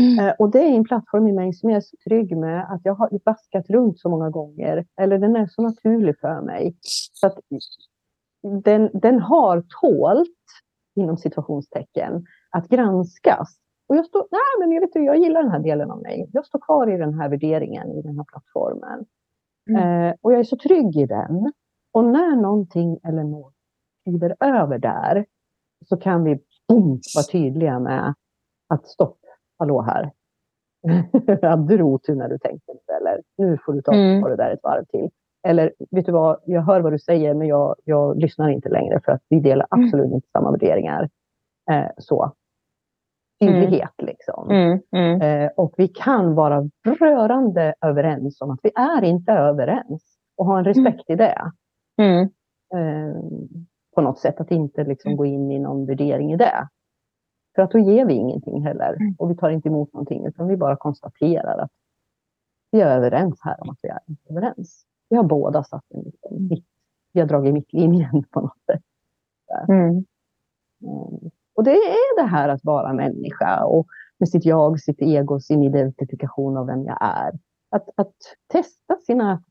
[0.00, 0.18] Mm.
[0.18, 2.80] Eh, och det är en plattform i mig som jag är så trygg med att
[2.84, 4.86] jag har vaskat runt så många gånger.
[5.00, 6.76] Eller den är så naturlig för mig.
[7.12, 7.38] Så att
[8.64, 10.44] den, den har tålt,
[10.94, 13.56] inom situationstecken, att granskas.
[13.88, 16.30] Och jag står, nej men vet, jag gillar den här delen av mig.
[16.32, 19.04] Jag står kvar i den här värderingen, i den här plattformen.
[19.70, 20.08] Mm.
[20.08, 21.52] Eh, och jag är så trygg i den.
[21.96, 23.54] Och när någonting eller något
[24.04, 25.24] kliver över där
[25.88, 28.14] så kan vi boom, vara tydliga med
[28.68, 29.18] att stopp,
[29.58, 30.10] hallå här.
[31.50, 34.22] Hade du otur när du tänkte eller nu får du ta mm.
[34.22, 35.10] det där ett varv till.
[35.48, 39.00] Eller vet du vad, jag hör vad du säger men jag, jag lyssnar inte längre
[39.04, 39.84] för att vi delar mm.
[39.84, 40.14] absolut mm.
[40.14, 41.08] inte samma värderingar.
[41.70, 42.32] Eh, så.
[43.40, 44.06] Tydlighet mm.
[44.06, 44.50] liksom.
[44.50, 44.80] Mm.
[44.96, 45.20] mm.
[45.20, 50.58] Eh, och vi kan vara rörande överens om att vi är inte överens och ha
[50.58, 51.52] en respekt i det.
[51.96, 52.22] Mm.
[52.74, 53.22] Eh,
[53.94, 55.16] på något sätt, att inte liksom mm.
[55.16, 56.68] gå in i någon värdering i det.
[57.54, 59.14] För att då ger vi ingenting heller mm.
[59.18, 61.70] och vi tar inte emot någonting utan vi bara konstaterar att
[62.70, 64.86] vi är överens här om att vi är inte överens.
[65.08, 66.66] Vi har båda satt en liten mitt,
[67.12, 68.82] vi har dragit mittlinjen på något sätt.
[69.68, 69.90] Mm.
[69.90, 71.30] Mm.
[71.54, 73.86] Och det är det här att vara människa och
[74.18, 77.32] med sitt jag, sitt ego, sin identifikation av vem jag är.
[77.70, 78.14] Att, att
[78.46, 79.42] testa sina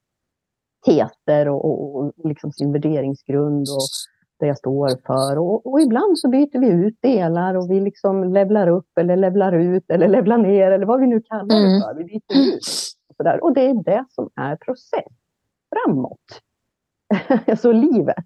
[0.86, 3.88] teser och, och, och liksom sin värderingsgrund och
[4.39, 5.38] det jag står för.
[5.38, 9.54] Och, och, ibland så byter vi ut delar och vi liksom levlar upp eller levlar
[9.54, 11.82] ut eller levlar ner eller vad vi nu kallar det mm.
[11.82, 11.93] för.
[11.93, 12.62] Vi byter ut.
[13.10, 13.43] Och, så där.
[13.43, 15.13] och det är det som är process
[15.69, 16.41] framåt.
[17.48, 18.26] alltså livet.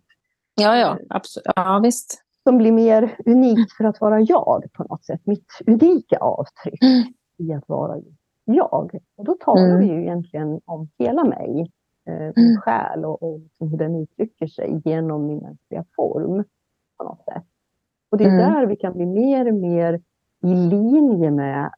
[0.56, 1.48] Ja, ja, absolut.
[1.56, 2.24] Ja, visst.
[2.44, 5.22] Som blir mer unikt för att vara jag på något sätt.
[5.26, 7.04] Mitt unika avtryck mm.
[7.38, 7.98] i att vara
[8.46, 9.00] jag.
[9.18, 9.80] Och då talar mm.
[9.80, 11.72] vi ju egentligen om hela mig
[12.10, 12.62] eh, min mm.
[12.62, 16.44] själ och, och liksom hur den uttrycker sig genom min mänskliga form.
[16.98, 17.44] på något sätt.
[18.10, 18.54] Och det är mm.
[18.54, 20.02] där vi kan bli mer och mer
[20.44, 21.72] i linje med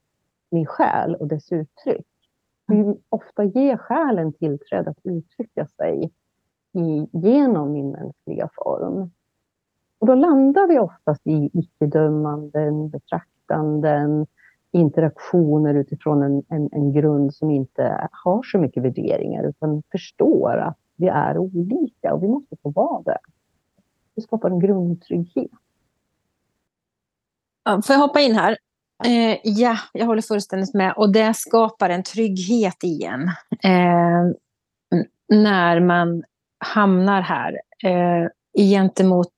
[0.51, 2.07] min själ och dess uttryck.
[2.67, 6.11] Vi ofta ger själen tillträde att uttrycka sig
[6.73, 9.11] i, genom min mänskliga form.
[9.99, 14.27] Och då landar vi oftast i icke-dömanden, betraktanden,
[14.71, 20.77] interaktioner utifrån en, en, en, grund som inte har så mycket värderingar utan förstår att
[20.95, 23.17] vi är olika och vi måste få vara det.
[24.15, 25.51] Det skapar en grundtrygghet.
[27.63, 28.57] Ja, får jag hoppa in här?
[29.05, 30.93] Eh, ja, jag håller fullständigt med.
[30.97, 33.21] Och det skapar en trygghet i en.
[33.63, 34.35] Eh,
[35.29, 36.23] när man
[36.57, 37.61] hamnar här.
[37.83, 39.33] Eh, gentemot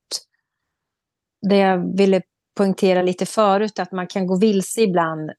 [1.49, 2.21] det jag ville
[2.55, 5.31] poängtera lite förut, att man kan gå vilse ibland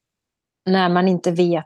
[0.67, 1.65] när man inte vet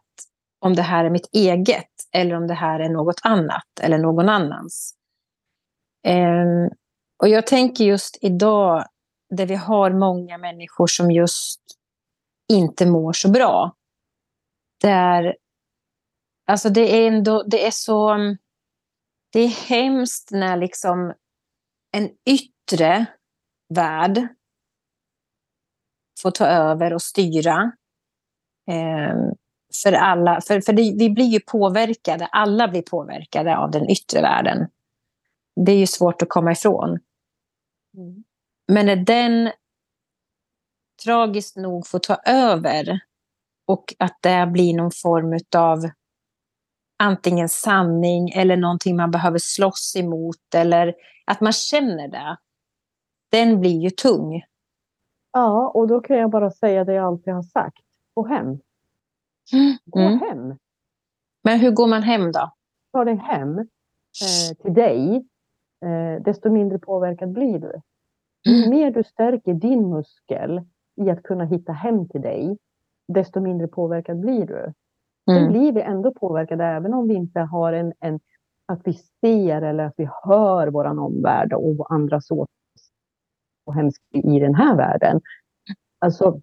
[0.61, 4.29] om det här är mitt eget eller om det här är något annat eller någon
[4.29, 4.95] annans.
[6.09, 6.71] Um,
[7.23, 8.85] och jag tänker just idag,
[9.31, 11.61] där vi har många människor som just
[12.53, 13.75] inte mår så bra.
[14.81, 15.37] Där,
[16.47, 18.17] alltså det är ändå, det är så,
[19.33, 21.15] det är hemskt när liksom
[21.93, 23.07] en yttre
[23.75, 24.29] värld
[26.23, 27.73] få ta över och styra.
[28.71, 29.17] Eh,
[29.83, 34.69] för alla, för, för vi blir ju påverkade, alla blir påverkade av den yttre världen.
[35.67, 36.99] Det är ju svårt att komma ifrån.
[37.97, 38.25] Mm.
[38.73, 39.51] Men när den
[41.05, 43.01] tragiskt nog får ta över
[43.67, 45.91] och att det blir någon form av
[46.99, 50.95] antingen sanning eller någonting man behöver slåss emot eller
[51.25, 52.37] att man känner det.
[53.31, 54.43] Den blir ju tung.
[55.33, 57.85] Ja, och då kan jag bara säga det jag alltid har sagt.
[58.15, 58.59] Gå hem.
[59.85, 60.19] Gå mm.
[60.19, 60.55] hem.
[61.45, 62.51] Men hur går man hem då?
[62.93, 65.17] Ta dig hem eh, till dig,
[65.85, 67.81] eh, desto mindre påverkad blir du.
[68.45, 68.71] Ju mm.
[68.71, 70.63] mer du stärker din muskel
[70.97, 72.59] i att kunna hitta hem till dig,
[73.09, 74.59] desto mindre påverkad blir du.
[74.61, 74.75] Mm.
[75.27, 78.21] Sen blir vi ändå påverkade även om vi inte har en, en
[78.67, 82.47] att vi ser eller att vi hör vår omvärld och andra så
[83.69, 85.21] och hemskt i den här världen.
[85.99, 86.41] Alltså,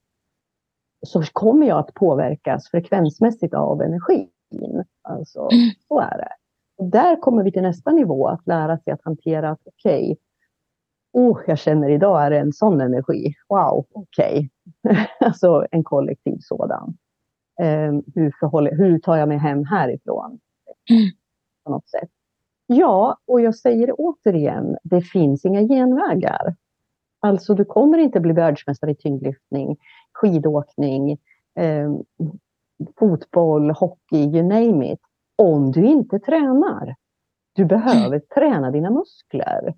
[1.05, 4.29] så kommer jag att påverkas frekvensmässigt av energin.
[5.01, 5.69] Alltså, mm.
[5.87, 6.29] så är det.
[6.77, 10.15] Och där kommer vi till nästa nivå, att lära sig att hantera att okej, okay,
[11.15, 13.33] oh, jag känner idag är det en sån energi.
[13.49, 14.49] Wow, okej.
[14.83, 15.05] Okay.
[15.19, 16.97] alltså en kollektiv sådan.
[17.61, 20.39] Um, hur, förhåller, hur tar jag mig hem härifrån?
[20.89, 21.09] Mm.
[21.63, 22.09] På något sätt.
[22.67, 26.55] Ja, och jag säger det återigen, det finns inga genvägar.
[27.25, 29.77] Alltså du kommer inte bli världsmästare i tyngdlyftning,
[30.13, 31.11] skidåkning,
[31.59, 31.91] eh,
[32.99, 34.99] fotboll, hockey, you name it,
[35.35, 36.95] om du inte tränar.
[37.53, 38.21] Du behöver mm.
[38.35, 39.73] träna dina muskler.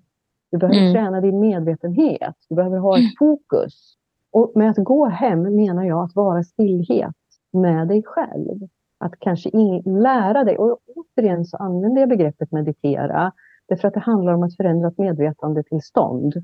[0.50, 0.94] Du behöver mm.
[0.94, 2.34] träna din medvetenhet.
[2.48, 3.12] Du behöver ha ett mm.
[3.18, 3.94] fokus.
[4.32, 7.16] Och med att gå hem menar jag att vara stillhet
[7.52, 8.58] med dig själv.
[8.98, 9.50] Att kanske
[9.84, 10.58] lära dig.
[10.58, 13.32] Och återigen så använder jag begreppet meditera.
[13.68, 16.34] Därför att det handlar om att förändra ett medvetandetillstånd.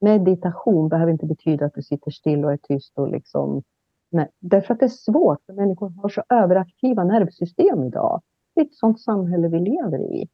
[0.00, 3.62] Meditation behöver inte betyda att du sitter still och är tyst och liksom
[4.10, 8.22] Nej, därför att det är svårt, för människor har så överaktiva nervsystem idag.
[8.54, 10.28] Det är ett sånt samhälle vi lever i.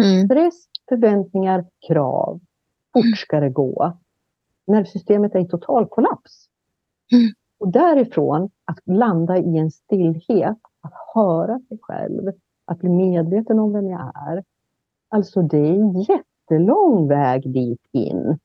[0.00, 0.26] Mm.
[0.26, 2.40] Stress, förväntningar, krav.
[2.92, 3.98] Fort ska det gå.
[4.66, 6.48] Nervsystemet är i total kollaps.
[7.12, 7.28] Mm.
[7.58, 12.32] Och därifrån att landa i en stillhet, att höra sig själv,
[12.64, 14.44] att bli medveten om vem jag är.
[15.08, 18.38] Alltså det är en jättelång väg dit in.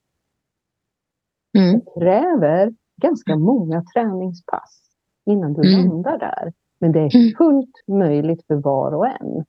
[1.58, 1.80] Mm.
[1.80, 4.82] Det kräver ganska många träningspass
[5.26, 5.88] innan du mm.
[5.88, 6.54] landar där.
[6.80, 7.36] Men det är mm.
[7.38, 9.46] fullt möjligt för var och en.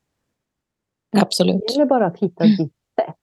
[1.17, 1.63] Absolut.
[1.67, 2.55] Det gäller bara att hitta mm.
[2.55, 3.15] ditt sätt.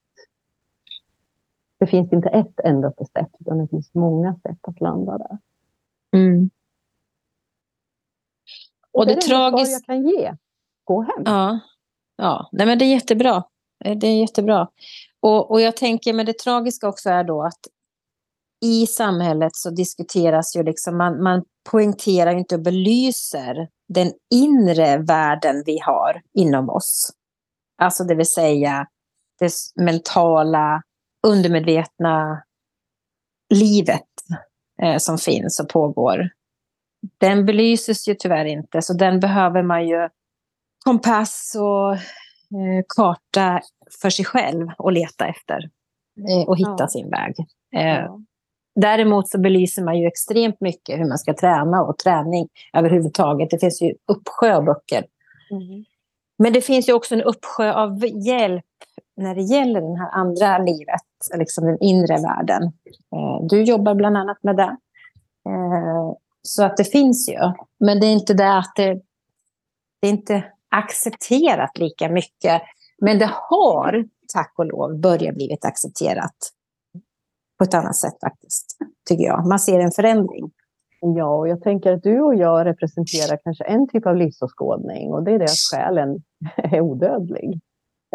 [1.79, 5.39] Det finns inte ett endaste sätt, utan det finns många sätt att landa där.
[6.13, 6.51] Mm.
[8.93, 9.73] Och det, det är tragiskt...
[9.73, 10.35] jag kan ge.
[10.85, 11.23] Gå hem.
[11.25, 11.61] Ja,
[12.17, 12.49] ja.
[12.53, 13.45] Nej, men det är jättebra.
[13.79, 14.69] Det är jättebra.
[15.21, 17.61] Och, och jag tänker, men det tragiska också är då att
[18.61, 25.63] i samhället så diskuteras ju liksom, man, man poängterar inte och belyser den inre världen
[25.67, 27.11] vi har inom oss.
[27.83, 28.87] Alltså det vill säga
[29.39, 30.83] det mentala,
[31.27, 32.43] undermedvetna
[33.55, 34.09] livet
[34.83, 36.31] eh, som finns och pågår.
[37.19, 40.09] Den belyses ju tyvärr inte, så den behöver man ju
[40.85, 43.61] kompass och eh, karta
[44.03, 45.71] för sig själv och leta efter
[46.29, 46.89] eh, och hitta ja.
[46.89, 47.35] sin väg.
[47.77, 48.21] Eh, ja.
[48.81, 53.51] Däremot så belyser man ju extremt mycket hur man ska träna och träning överhuvudtaget.
[53.51, 55.05] Det finns ju uppsjö av böcker.
[55.51, 55.85] Mm.
[56.39, 58.65] Men det finns ju också en uppsjö av hjälp
[59.17, 62.63] när det gäller det här andra livet, liksom den inre världen.
[63.15, 64.77] Eh, du jobbar bland annat med det.
[65.47, 66.13] Eh,
[66.43, 67.39] så att det finns ju.
[67.81, 68.95] Men det är inte det att det,
[70.01, 72.63] det är inte accepterat lika mycket.
[72.99, 76.37] Men det har, tack och lov, börjat blivit accepterat
[77.61, 78.77] på ett annat sätt faktiskt,
[79.09, 79.47] tycker jag.
[79.47, 80.51] Man ser en förändring.
[81.01, 85.23] Ja, och jag tänker att du och jag representerar kanske en typ av livsåskådning och
[85.23, 86.23] det är det att själen
[86.57, 87.61] är odödlig.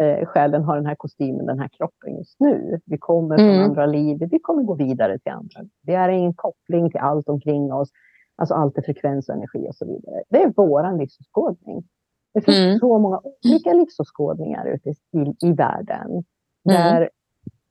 [0.02, 2.80] Eh, själen har den här kostymen, den här kroppen just nu.
[2.86, 3.64] Vi kommer från mm.
[3.64, 5.60] andra liv, vi kommer gå vidare till andra.
[5.82, 7.88] Det är ingen koppling till allt omkring oss,
[8.36, 10.22] alltså allt är frekvens och energi och så vidare.
[10.28, 11.84] Det är vår livsåskådning.
[12.34, 12.78] Det finns mm.
[12.78, 16.24] så många olika livsåskådningar ute i, i världen.
[16.70, 17.08] Mm.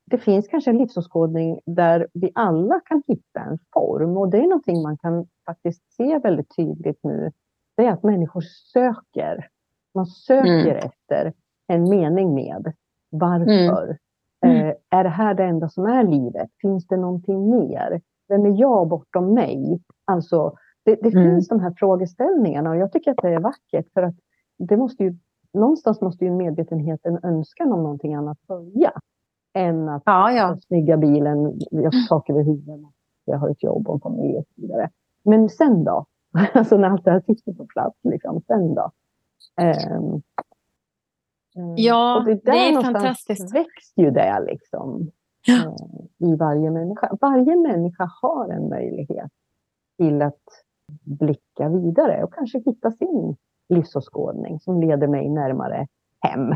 [0.06, 4.48] Det finns kanske en livsåskådning där vi alla kan hitta en form och det är
[4.48, 7.32] någonting man kan faktiskt se väldigt tydligt nu.
[7.78, 8.42] Det är att människor
[8.74, 9.48] söker.
[9.94, 10.78] Man söker mm.
[10.78, 11.34] efter
[11.68, 12.74] en mening med.
[13.10, 13.84] Varför?
[14.42, 14.56] Mm.
[14.56, 14.68] Mm.
[14.68, 16.50] Eh, är det här det enda som är livet?
[16.62, 18.02] Finns det någonting mer?
[18.28, 19.82] Vem är jag bortom mig?
[20.06, 21.24] Alltså, det, det mm.
[21.24, 24.16] finns de här frågeställningarna och jag tycker att det är vackert för att
[24.58, 25.16] det måste ju,
[25.54, 28.92] någonstans måste ju medvetenheten önskan om någonting annat börja
[29.56, 30.58] än att ja, ja.
[30.68, 32.80] snygga bilen, jag har tak över huvudet,
[33.26, 34.90] jag har ett jobb och en familj och så vidare.
[35.24, 36.06] Men sen då?
[36.54, 38.92] Alltså när allt det här sitter på plats, liksom, sen då?
[39.62, 40.22] Um,
[41.76, 43.56] ja, det, det är fantastiskt.
[43.56, 45.12] växer ju det liksom,
[45.46, 45.56] ja.
[45.56, 47.18] uh, i varje människa.
[47.22, 49.32] Varje människa har en möjlighet
[49.98, 50.44] till att
[51.04, 53.36] blicka vidare och kanske hitta sin
[53.70, 55.88] livsåskådning som leder mig närmare
[56.22, 56.42] hem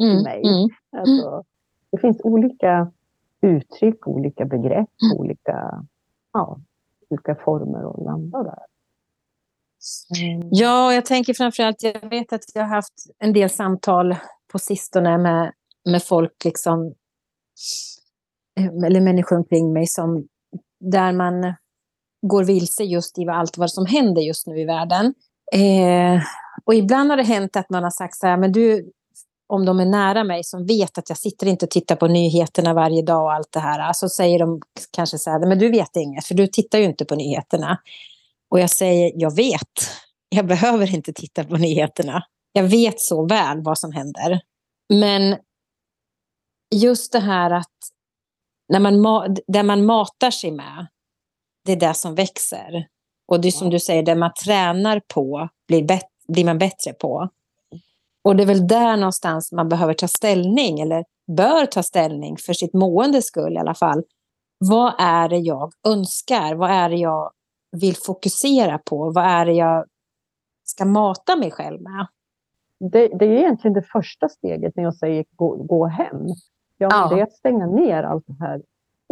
[0.00, 0.42] mm, mig.
[0.46, 1.44] Mm, alltså,
[1.90, 2.92] det finns olika
[3.40, 5.18] uttryck, olika begrepp, mm.
[5.18, 5.84] olika,
[6.32, 6.60] ja,
[7.08, 8.62] olika former att landa där.
[10.20, 10.48] Mm.
[10.52, 14.16] Ja, jag tänker framförallt, jag vet att jag har haft en del samtal
[14.52, 15.52] på sistone med,
[15.84, 16.94] med folk, liksom,
[18.86, 20.28] eller människor omkring mig, som,
[20.80, 21.54] där man
[22.22, 25.14] går vilse just i allt vad som händer just nu i världen.
[25.52, 26.22] Eh,
[26.64, 28.92] och ibland har det hänt att man har sagt så här, men du,
[29.48, 32.74] om de är nära mig som vet att jag sitter inte och tittar på nyheterna
[32.74, 35.70] varje dag och allt det här, så alltså säger de kanske så här, men du
[35.70, 37.78] vet inget, för du tittar ju inte på nyheterna.
[38.50, 39.72] Och jag säger, jag vet.
[40.28, 42.22] Jag behöver inte titta på nyheterna.
[42.52, 44.40] Jag vet så väl vad som händer.
[44.88, 45.36] Men
[46.74, 47.76] just det här att
[48.68, 50.86] när man det man matar sig med,
[51.64, 52.86] det är det som växer.
[53.28, 57.28] Och det är som du säger, det man tränar på blir, blir man bättre på.
[58.28, 62.52] Och det är väl där någonstans man behöver ta ställning, eller bör ta ställning för
[62.52, 64.02] sitt måendes skull i alla fall.
[64.58, 66.54] Vad är det jag önskar?
[66.54, 67.30] Vad är det jag
[67.72, 69.10] vill fokusera på?
[69.10, 69.84] Vad är det jag
[70.64, 72.06] ska mata mig själv med?
[72.78, 76.26] Det, det är egentligen det första steget när jag säger gå, gå hem.
[76.78, 77.08] Ja, ja.
[77.14, 78.62] Det är att stänga ner allt det här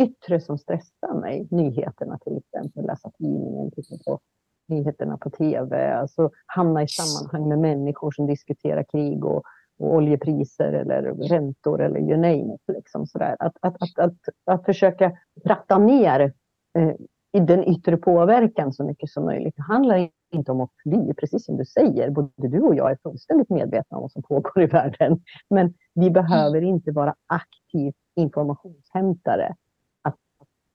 [0.03, 1.49] yttre som stressar mig.
[1.51, 4.21] Nyheterna till exempel, läsa tidningen, titta på
[4.69, 5.93] nyheterna på tv.
[5.95, 9.43] Alltså hamna i sammanhang med människor som diskuterar krig och,
[9.79, 12.61] och oljepriser eller räntor eller you name it.
[12.77, 13.37] Liksom sådär.
[13.39, 14.15] Att, att, att, att,
[14.45, 15.13] att försöka
[15.45, 16.33] ratta ner
[16.79, 16.95] eh,
[17.33, 19.57] i den yttre påverkan så mycket som möjligt.
[19.57, 22.11] Det handlar inte om att fly, precis som du säger.
[22.11, 25.21] Både du och jag är fullständigt medvetna om vad som pågår i världen.
[25.51, 29.55] Men vi behöver inte vara aktiv informationshämtare.
[30.03, 30.17] Att,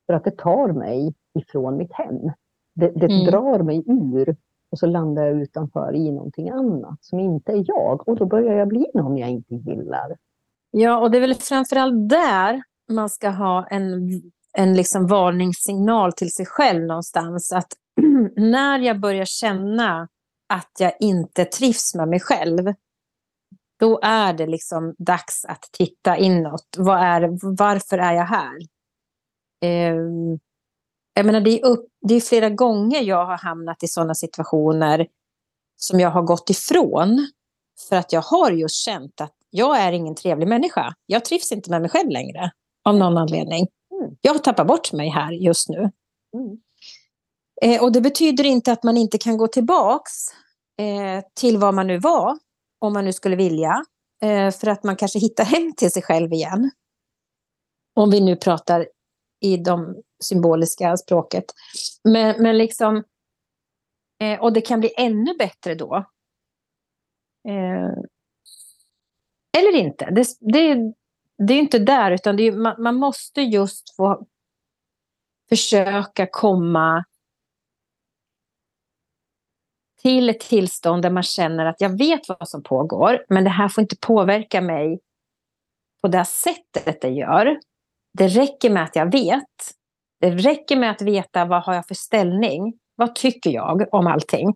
[0.05, 2.31] för att det tar mig ifrån mitt hem.
[2.81, 3.25] Det, det mm.
[3.25, 4.35] drar mig ur
[4.71, 8.07] och så landar jag utanför i någonting annat som inte är jag.
[8.07, 10.17] Och då börjar jag bli någon jag inte gillar.
[10.71, 14.21] Ja, och det är väl framförallt där man ska ha en
[14.53, 17.51] en liksom varningssignal till sig själv någonstans.
[17.51, 17.73] Att
[18.35, 20.07] när jag börjar känna
[20.49, 22.73] att jag inte trivs med mig själv,
[23.79, 26.75] då är det liksom dags att titta inåt.
[26.77, 28.57] Vad är, varför är jag här?
[29.63, 29.95] Eh,
[31.13, 35.07] jag menar, det, är upp, det är flera gånger jag har hamnat i sådana situationer
[35.77, 37.27] som jag har gått ifrån.
[37.89, 40.93] För att jag har just känt att jag är ingen trevlig människa.
[41.05, 42.51] Jag trivs inte med mig själv längre,
[42.85, 43.67] av någon anledning.
[44.21, 45.91] Jag tappar bort mig här just nu.
[46.35, 46.57] Mm.
[47.61, 50.11] Eh, och det betyder inte att man inte kan gå tillbaks
[50.79, 52.37] eh, till vad man nu var,
[52.79, 53.83] om man nu skulle vilja.
[54.21, 56.71] Eh, för att man kanske hittar hem till sig själv igen.
[57.95, 58.87] Om vi nu pratar
[59.41, 61.45] i de symboliska språket.
[62.03, 63.03] Men, men liksom,
[64.19, 65.95] eh, och det kan bli ännu bättre då.
[67.47, 67.91] Eh,
[69.57, 70.05] eller inte.
[70.11, 70.93] Det, det,
[71.47, 74.25] det är inte där, utan är, man, man, måste just få
[75.49, 77.03] försöka komma
[80.01, 83.69] till ett tillstånd där man känner att jag vet vad som pågår, men det här
[83.69, 84.99] får inte påverka mig
[86.01, 87.59] på det sättet det gör.
[88.17, 89.43] Det räcker med att jag vet.
[90.21, 92.73] Det räcker med att veta vad har jag för ställning.
[92.95, 94.53] Vad tycker jag om allting?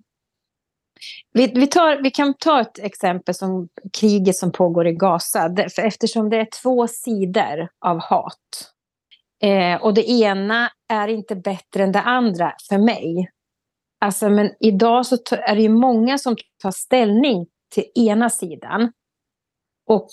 [1.31, 3.67] Vi, vi, tar, vi kan ta ett exempel som
[3.99, 5.55] kriget som pågår i Gaza.
[5.75, 8.71] För eftersom det är två sidor av hat.
[9.43, 13.29] Eh, och det ena är inte bättre än det andra för mig.
[14.01, 18.91] Alltså, men idag så är det ju många som tar ställning till ena sidan.
[19.87, 20.07] Och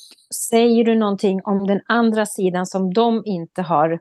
[0.51, 4.01] säger du någonting om den andra sidan som de inte har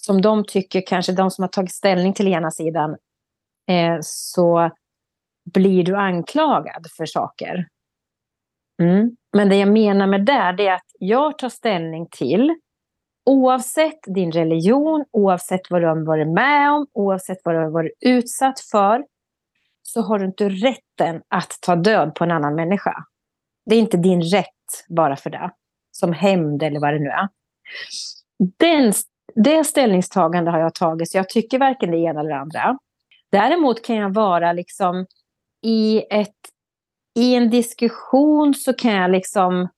[0.00, 2.96] som de tycker, kanske de som har tagit ställning till ena sidan,
[3.70, 4.70] eh, så
[5.54, 7.68] blir du anklagad för saker.
[8.82, 9.16] Mm.
[9.32, 12.54] Men det jag menar med det, det är att jag tar ställning till
[13.26, 17.92] oavsett din religion, oavsett vad du har varit med om, oavsett vad du har varit
[18.00, 19.04] utsatt för,
[19.82, 22.94] så har du inte rätten att ta död på en annan människa.
[23.66, 25.50] Det är inte din rätt bara för det,
[25.90, 27.28] som hämnd eller vad det nu är.
[28.58, 28.92] Den,
[29.34, 32.78] det ställningstagande har jag tagit, så jag tycker varken det ena eller det andra.
[33.32, 35.06] Däremot kan jag vara liksom
[35.62, 36.36] i, ett,
[37.18, 39.68] i en diskussion så kan jag liksom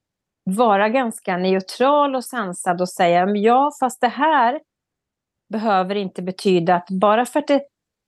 [0.45, 4.61] vara ganska neutral och sansad och säga ja, fast det här
[5.53, 7.63] behöver inte betyda att bara för att det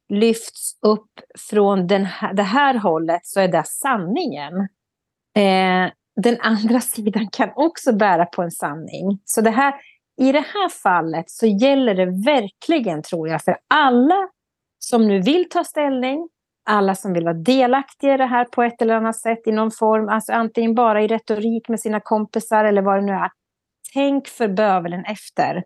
[0.09, 1.11] lyfts upp
[1.51, 4.68] från den här, det här hållet så är det sanningen.
[5.37, 9.20] Eh, den andra sidan kan också bära på en sanning.
[9.24, 9.74] Så det här,
[10.20, 14.28] i det här fallet så gäller det verkligen, tror jag, för alla
[14.78, 16.28] som nu vill ta ställning,
[16.70, 19.70] alla som vill vara delaktiga i det här på ett eller annat sätt i någon
[19.70, 23.30] form, alltså antingen bara i retorik med sina kompisar eller vad det nu är.
[23.95, 25.64] Tänk för bövelen efter.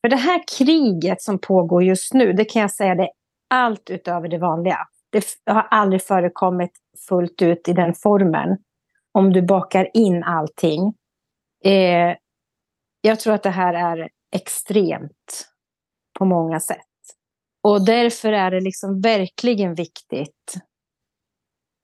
[0.00, 3.10] För det här kriget som pågår just nu, det kan jag säga, det är
[3.50, 4.78] allt utöver det vanliga.
[5.12, 6.70] Det har aldrig förekommit
[7.08, 8.56] fullt ut i den formen.
[9.12, 10.94] Om du bakar in allting.
[11.64, 12.16] Eh,
[13.00, 15.48] jag tror att det här är extremt
[16.18, 16.86] på många sätt.
[17.62, 20.54] Och därför är det liksom verkligen viktigt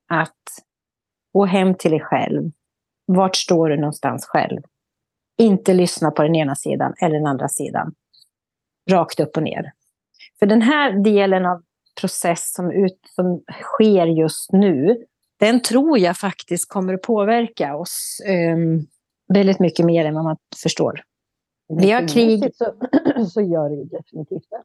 [0.08, 0.42] att
[1.32, 2.50] gå hem till dig själv.
[3.06, 4.62] Vart står du någonstans själv?
[5.38, 7.94] Inte lyssna på den ena sidan eller den andra sidan.
[8.90, 9.72] Rakt upp och ner.
[10.38, 11.62] För den här delen av
[12.00, 15.04] process som, ut, som sker just nu,
[15.36, 18.20] den tror jag faktiskt kommer att påverka oss
[18.54, 18.86] um,
[19.34, 21.02] väldigt mycket mer än vad man förstår.
[21.68, 22.54] Vi har krig.
[22.54, 22.74] Så,
[23.30, 24.62] så gör det definitivt det.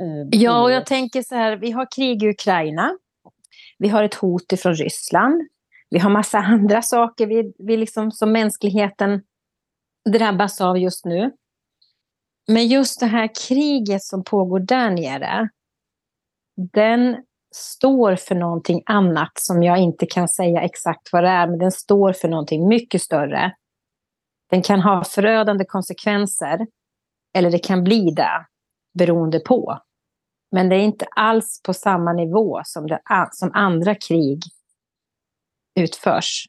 [0.00, 2.98] Eh, ja, och jag tänker så här, vi har krig i Ukraina.
[3.78, 5.42] Vi har ett hot ifrån Ryssland.
[5.90, 9.22] Vi har massa andra saker vi, vi liksom, som mänskligheten
[10.12, 11.32] drabbas av just nu.
[12.48, 15.48] Men just det här kriget som pågår där nere,
[16.72, 17.16] den
[17.52, 21.72] står för någonting annat som jag inte kan säga exakt vad det är, men den
[21.72, 23.52] står för någonting mycket större.
[24.50, 26.66] Den kan ha förödande konsekvenser,
[27.34, 28.46] eller det kan bli det,
[28.98, 29.78] beroende på.
[30.50, 33.00] Men det är inte alls på samma nivå som, det,
[33.32, 34.42] som andra krig
[35.80, 36.46] utförs.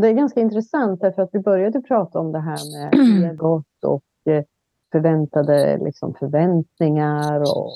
[0.00, 2.94] Det är ganska intressant, därför att vi började prata om det här med
[3.32, 4.44] egot och eh,
[4.92, 7.72] förväntade liksom, förväntningar och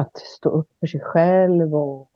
[0.00, 2.10] att stå upp för sig själv och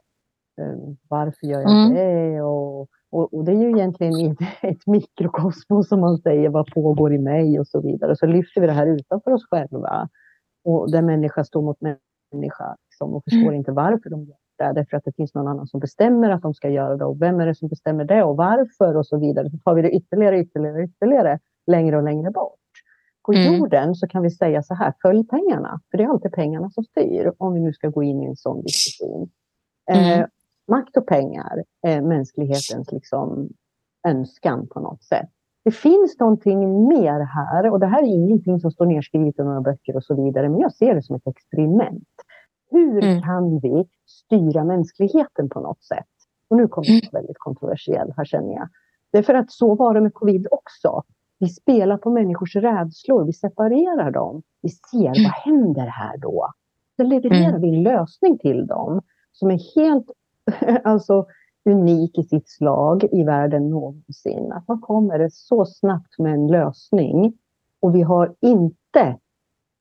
[0.61, 1.95] um, varför gör jag mm.
[1.95, 2.43] det?
[2.43, 7.19] Och, och, och, det är ju egentligen ett mikrokosmos som man säger, vad pågår i
[7.19, 8.17] mig och så vidare.
[8.17, 10.09] Så lyfter vi det här utanför oss själva
[10.65, 13.55] och där människa står mot människa liksom, och förstår mm.
[13.55, 14.73] inte varför de gör det.
[14.73, 17.41] Därför att det finns någon annan som bestämmer att de ska göra det och vem
[17.41, 19.51] är det som bestämmer det och varför och så vidare.
[19.51, 22.60] Så tar vi det ytterligare, ytterligare, ytterligare längre och längre bort.
[23.27, 23.55] På mm.
[23.55, 25.81] jorden så kan vi säga så här, följ pengarna.
[25.91, 28.37] För det är alltid pengarna som styr, om vi nu ska gå in i en
[28.37, 29.31] sån diskussion.
[29.91, 30.21] Mm.
[30.21, 30.27] Eh,
[30.69, 33.49] makt och pengar är mänsklighetens liksom,
[34.09, 35.29] önskan på något sätt.
[35.65, 39.61] Det finns någonting mer här och det här är ingenting som står nedskrivet i några
[39.61, 42.09] böcker och så vidare, men jag ser det som ett experiment.
[42.71, 43.23] Hur mm.
[43.23, 46.07] kan vi styra mänskligheten på något sätt?
[46.49, 48.69] Och nu kommer jag väldigt kontroversiell här känner jag.
[49.13, 51.03] Det är för att så var det med covid också.
[51.41, 54.43] Vi spelar på människors rädslor, vi separerar dem.
[54.63, 56.53] Vi ser vad händer här då?
[56.97, 57.61] Sen levererar mm.
[57.61, 60.11] vi en lösning till dem som är helt
[60.85, 61.27] alltså,
[61.65, 64.53] unik i sitt slag i världen någonsin.
[64.53, 67.39] Att man kommer så snabbt med en lösning
[67.81, 69.19] och vi har inte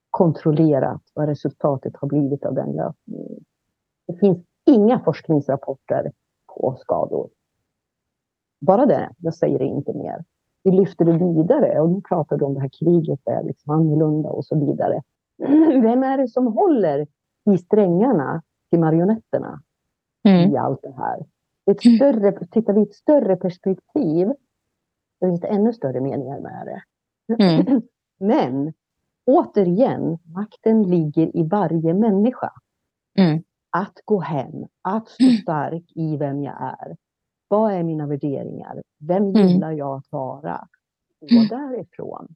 [0.09, 3.43] kontrollerat vad resultatet har blivit av den lösningen.
[4.07, 6.11] Det finns inga forskningsrapporter
[6.47, 7.29] på skador.
[8.61, 10.25] Bara det, jag säger inte mer
[10.71, 14.29] vi lyfter det vidare och nu pratar du om det här kriget är liksom annorlunda
[14.29, 15.01] och så vidare.
[15.81, 17.07] Vem är det som håller
[17.51, 19.61] i strängarna till marionetterna
[20.27, 20.51] mm.
[20.51, 21.25] i allt det här?
[21.71, 24.27] Ett större, tittar vi i ett större perspektiv,
[25.21, 26.83] då finns det ännu större meningar med det.
[27.43, 27.81] Mm.
[28.19, 28.73] Men
[29.25, 32.51] återigen, makten ligger i varje människa.
[33.19, 33.43] Mm.
[33.71, 36.97] Att gå hem, att stå stark i vem jag är.
[37.49, 38.83] Vad är mina värderingar?
[38.99, 39.47] Vem mm.
[39.47, 40.67] gillar jag att vara?
[41.19, 41.47] Gå mm.
[41.47, 42.27] därifrån.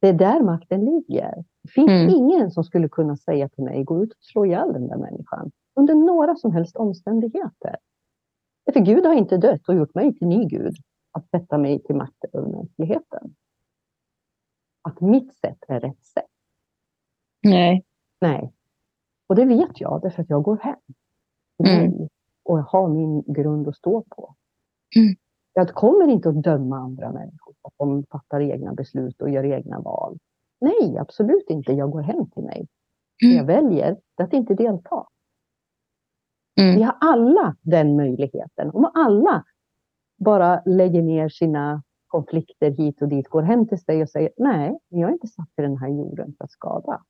[0.00, 1.44] Det är där makten ligger.
[1.62, 2.08] Det finns mm.
[2.08, 5.50] ingen som skulle kunna säga till mig, gå ut och slå ihjäl den där människan.
[5.74, 7.76] Under några som helst omständigheter.
[8.72, 10.76] För Gud har inte dött och gjort mig till ny Gud.
[11.12, 13.34] Att sätta mig till makt över mänskligheten.
[14.82, 16.24] Att mitt sätt är rätt sätt.
[17.42, 17.84] Nej.
[18.20, 18.52] Nej.
[19.26, 20.76] Och det vet jag, därför att jag går hem.
[21.66, 22.08] Mm
[22.48, 24.34] och ha min grund att stå på.
[24.96, 25.16] Mm.
[25.52, 30.18] Jag kommer inte att döma andra människor de fattar egna beslut och gör egna val.
[30.60, 31.72] Nej, absolut inte.
[31.72, 32.68] Jag går hem till mig.
[33.24, 33.36] Mm.
[33.36, 35.06] Jag väljer att inte delta.
[36.60, 36.76] Mm.
[36.76, 38.70] Vi har alla den möjligheten.
[38.70, 39.44] Om alla
[40.18, 44.78] bara lägger ner sina konflikter hit och dit, går hem till sig och säger nej,
[44.88, 47.04] jag är inte satt i den här jorden för att skada.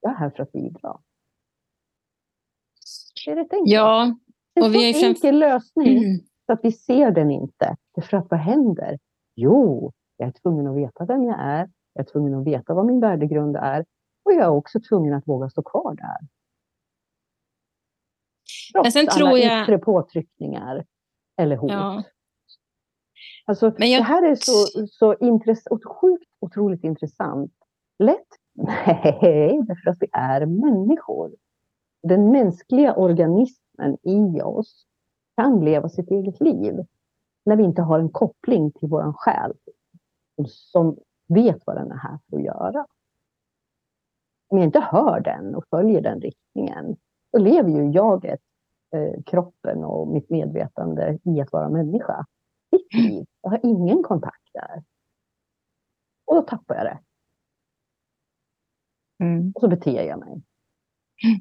[0.00, 0.98] Jag är här för att bidra.
[3.26, 3.36] Är
[4.60, 6.18] Ja, det är en enkel lösning mm.
[6.46, 7.76] så att vi ser den inte.
[8.02, 8.98] För att vad händer?
[9.34, 11.70] Jo, jag är tvungen att veta vem jag är.
[11.92, 13.84] Jag är tvungen att veta vad min värdegrund är.
[14.24, 16.28] Och jag är också tvungen att våga stå kvar där.
[18.72, 19.62] Trots Men sen alla tror jag...
[19.62, 20.84] yttre påtryckningar
[21.36, 21.70] eller hot.
[21.70, 22.02] Ja.
[23.44, 24.00] Alltså, jag...
[24.00, 25.64] Det här är så, så intress
[26.00, 27.52] sjukt otroligt intressant.
[27.98, 28.26] Lätt?
[28.54, 31.34] Nej, därför att vi är människor.
[32.02, 33.65] Den mänskliga organismen
[34.02, 34.86] i oss
[35.36, 36.86] kan leva sitt eget liv
[37.44, 39.52] när vi inte har en koppling till vår själ
[40.46, 40.98] som
[41.28, 42.86] vet vad den är här för att göra.
[44.48, 46.96] Om jag inte hör den och följer den riktningen,
[47.32, 48.40] då lever ju jaget,
[48.94, 52.26] eh, kroppen och mitt medvetande i att vara människa.
[52.70, 53.26] Mitt liv.
[53.40, 54.84] Jag har ingen kontakt där.
[56.24, 56.98] Och då tappar jag det.
[59.24, 59.52] Mm.
[59.54, 60.32] Och så beter jag mig.
[61.24, 61.40] Mm.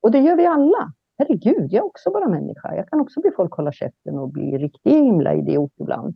[0.00, 0.92] Och det gör vi alla.
[1.22, 2.76] Herregud, jag är också bara människa.
[2.76, 6.14] Jag kan också be folk hålla käften och bli riktigt himla idiot ibland.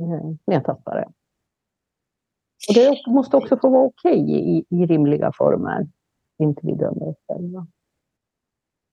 [0.00, 1.08] Eh, när jag tappar det.
[2.68, 5.86] Och det måste också få vara okej okay i, i rimliga former.
[6.38, 7.66] Inte vi dömer oss själva.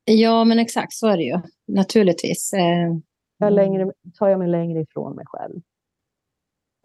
[0.06, 1.40] Ja, men exakt så är det ju.
[1.68, 2.54] Naturligtvis.
[2.54, 2.96] Eh,
[3.38, 5.62] jag längre, tar jag mig längre ifrån mig själv.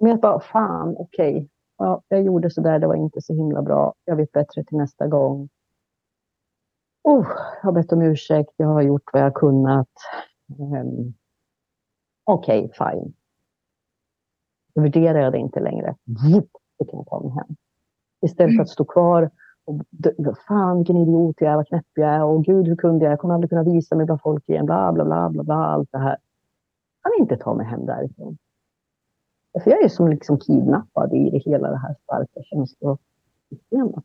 [0.00, 1.36] Men jag bara, fan, okej.
[1.36, 1.48] Okay.
[1.76, 3.94] Ja, jag gjorde så där, det var inte så himla bra.
[4.04, 5.48] Jag vet bättre till nästa gång.
[7.02, 7.26] Oh,
[7.62, 9.88] jag har bett om ursäkt, jag har gjort vad jag kunnat.
[10.58, 11.14] Um,
[12.24, 13.14] okej, okay, fine.
[14.74, 15.96] Då värderar jag det inte längre.
[16.78, 17.56] Så kan jag ta mig hem.
[18.22, 19.30] Istället för att stå kvar
[19.64, 23.12] och fan vilken idiot jag är, vad knäpp jag är och gud hur kunde jag,
[23.12, 25.92] jag kommer aldrig kunna visa mig bland folk igen, bla bla bla bla, bla allt
[25.92, 26.16] det här.
[27.02, 28.38] Jag kan inte ta mig hem därifrån.
[29.64, 34.04] För jag är som liksom kidnappad i det hela det här starka känslosystemet.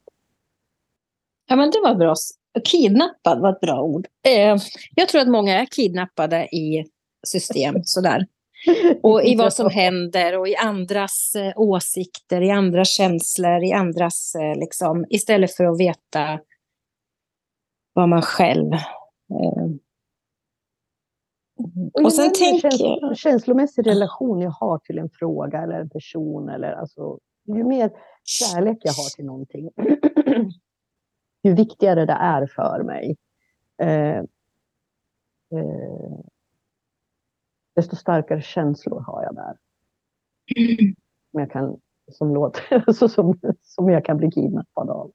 [1.48, 2.16] Ja, men det var bra.
[2.64, 4.08] Kidnappad var ett bra ord.
[4.28, 4.58] Eh,
[4.96, 6.86] jag tror att många är kidnappade i
[7.28, 8.26] system sådär.
[9.04, 14.36] Och i vad som händer och i andras eh, åsikter, i andras känslor, i andras
[14.36, 16.40] eh, liksom, istället för att veta
[17.94, 19.68] vad man själv eh,
[21.94, 23.18] och, sen tänker jag...
[23.18, 27.92] Känslomässig relation jag har till en fråga eller en person eller alltså, ju mer
[28.24, 29.70] kärlek jag har till någonting,
[31.46, 33.18] ju viktigare det är för mig.
[33.82, 34.18] Eh,
[35.60, 36.20] eh,
[37.76, 39.58] desto starkare känslor har jag där.
[41.32, 41.80] Som jag kan,
[42.12, 45.12] som låter, som, som jag kan bli kidnappad av.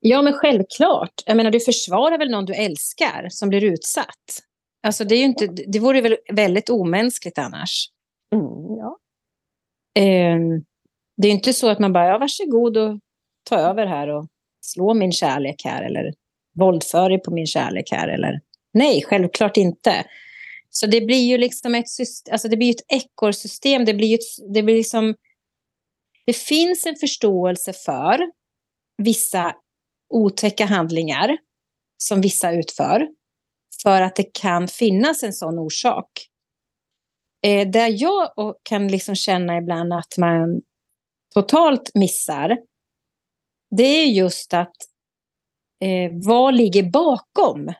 [0.00, 1.12] Ja, men självklart.
[1.26, 4.42] Jag menar, du försvarar väl någon du älskar som blir utsatt?
[4.82, 7.90] Alltså det, är inte, det vore väl väldigt omänskligt annars.
[8.34, 8.98] Mm, ja.
[9.94, 10.38] Eh,
[11.16, 12.98] det är inte så att man bara, ja varsågod och
[13.50, 14.26] ta över här och
[14.60, 16.12] slå min kärlek här eller
[16.58, 18.40] våldför dig på min kärlek här eller
[18.72, 20.06] nej, självklart inte.
[20.70, 21.86] Så det blir ju liksom ett,
[22.30, 25.14] alltså det blir ett ekorrsystem, det blir ett, det blir liksom,
[26.26, 28.18] det finns en förståelse för
[29.02, 29.54] vissa
[30.14, 31.38] otäcka handlingar
[31.96, 33.08] som vissa utför
[33.82, 36.10] för att det kan finnas en sån orsak.
[37.46, 38.30] Eh, där jag
[38.62, 40.62] kan liksom känna ibland att man
[41.34, 42.58] totalt missar,
[43.70, 44.76] det är just att
[45.80, 47.72] eh, vad ligger bakom?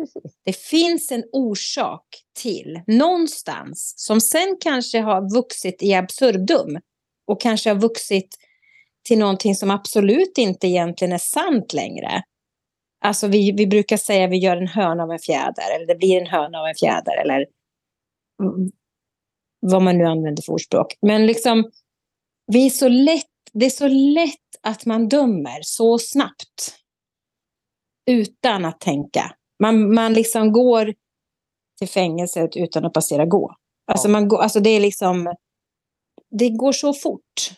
[0.00, 0.38] Precis.
[0.44, 2.06] Det finns en orsak
[2.38, 6.78] till någonstans som sen kanske har vuxit i absurdum
[7.26, 8.36] och kanske har vuxit
[9.08, 12.22] till någonting som absolut inte egentligen är sant längre.
[13.04, 15.94] Alltså vi, vi brukar säga att vi gör en höna av en fjäder, eller det
[15.94, 17.46] blir en höna av en fjäder, eller
[19.60, 20.86] vad man nu använder för ordspråk.
[21.02, 21.70] Men liksom,
[22.46, 26.76] vi är så lätt, det är så lätt att man dömer så snabbt.
[28.06, 29.36] Utan att tänka.
[29.62, 30.94] Man, man liksom går
[31.78, 33.54] till fängelset utan att passera gå.
[33.86, 35.34] Alltså, man går, alltså det är liksom,
[36.30, 37.50] det går så fort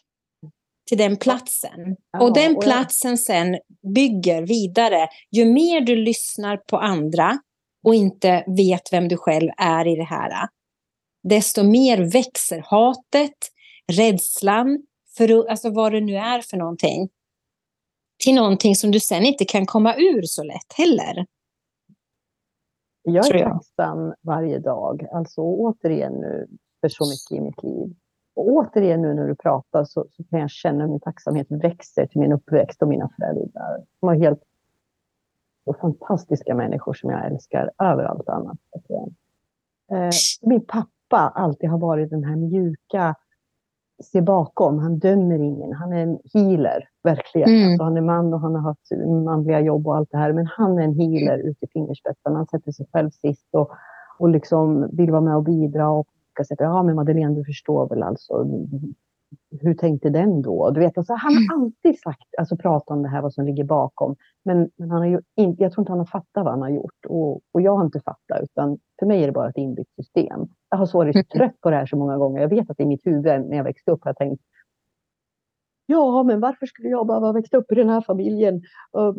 [0.89, 1.97] till den platsen.
[2.13, 3.59] Ja, och den platsen sen
[3.95, 5.09] bygger vidare.
[5.31, 7.39] Ju mer du lyssnar på andra
[7.85, 10.49] och inte vet vem du själv är i det här,
[11.29, 13.39] desto mer växer hatet,
[13.93, 14.87] rädslan,
[15.17, 17.09] för, alltså vad det nu är för någonting,
[18.25, 21.27] till någonting som du sen inte kan komma ur så lätt heller.
[23.03, 26.47] Jag är tacksam varje dag, alltså återigen nu,
[26.81, 27.97] för så mycket i mitt liv.
[28.35, 32.21] Och återigen nu när du pratar så, så kan jag känna min tacksamhet växer till
[32.21, 33.77] min uppväxt och mina föräldrar.
[34.01, 34.43] De var helt
[35.65, 38.59] så fantastiska människor som jag älskar över allt annat.
[39.93, 40.11] Eh,
[40.43, 43.15] min pappa alltid har varit den här mjuka,
[44.03, 47.49] se bakom, han dömer ingen, han är en healer, verkligen.
[47.49, 47.69] Mm.
[47.69, 48.91] Alltså, han är man och han har haft
[49.25, 52.37] manliga jobb och allt det här, men han är en healer ut i fingerspetsarna.
[52.37, 53.71] Han sätter sig själv sist och,
[54.19, 56.61] och liksom vill vara med och bidra och olika sätt.
[56.61, 58.47] Ja, men Madeleine, du förstår väl alltså.
[59.61, 60.71] Hur tänkte den då?
[60.71, 63.65] Du vet, alltså, han har alltid sagt, alltså pratat om det här, vad som ligger
[63.65, 64.17] bakom.
[64.45, 66.71] Men, men han har ju inte, jag tror inte han har fattat vad han har
[66.71, 67.07] gjort.
[67.09, 70.41] Och, och jag har inte fattat, utan för mig är det bara ett inbyggt system.
[70.71, 72.41] Jag har så varit trött på det här så många gånger.
[72.41, 74.43] Jag vet att i mitt huvud när jag växte upp har jag tänkt,
[75.87, 78.63] Ja, men varför skulle jag behöva växa upp i den här familjen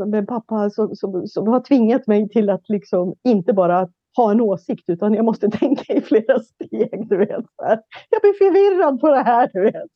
[0.07, 4.41] med pappa som, som, som har tvingat mig till att liksom inte bara ha en
[4.41, 7.09] åsikt utan jag måste tänka i flera steg.
[7.09, 7.45] Du vet.
[8.09, 9.49] Jag blir förvirrad på det här.
[9.53, 9.91] Du vet.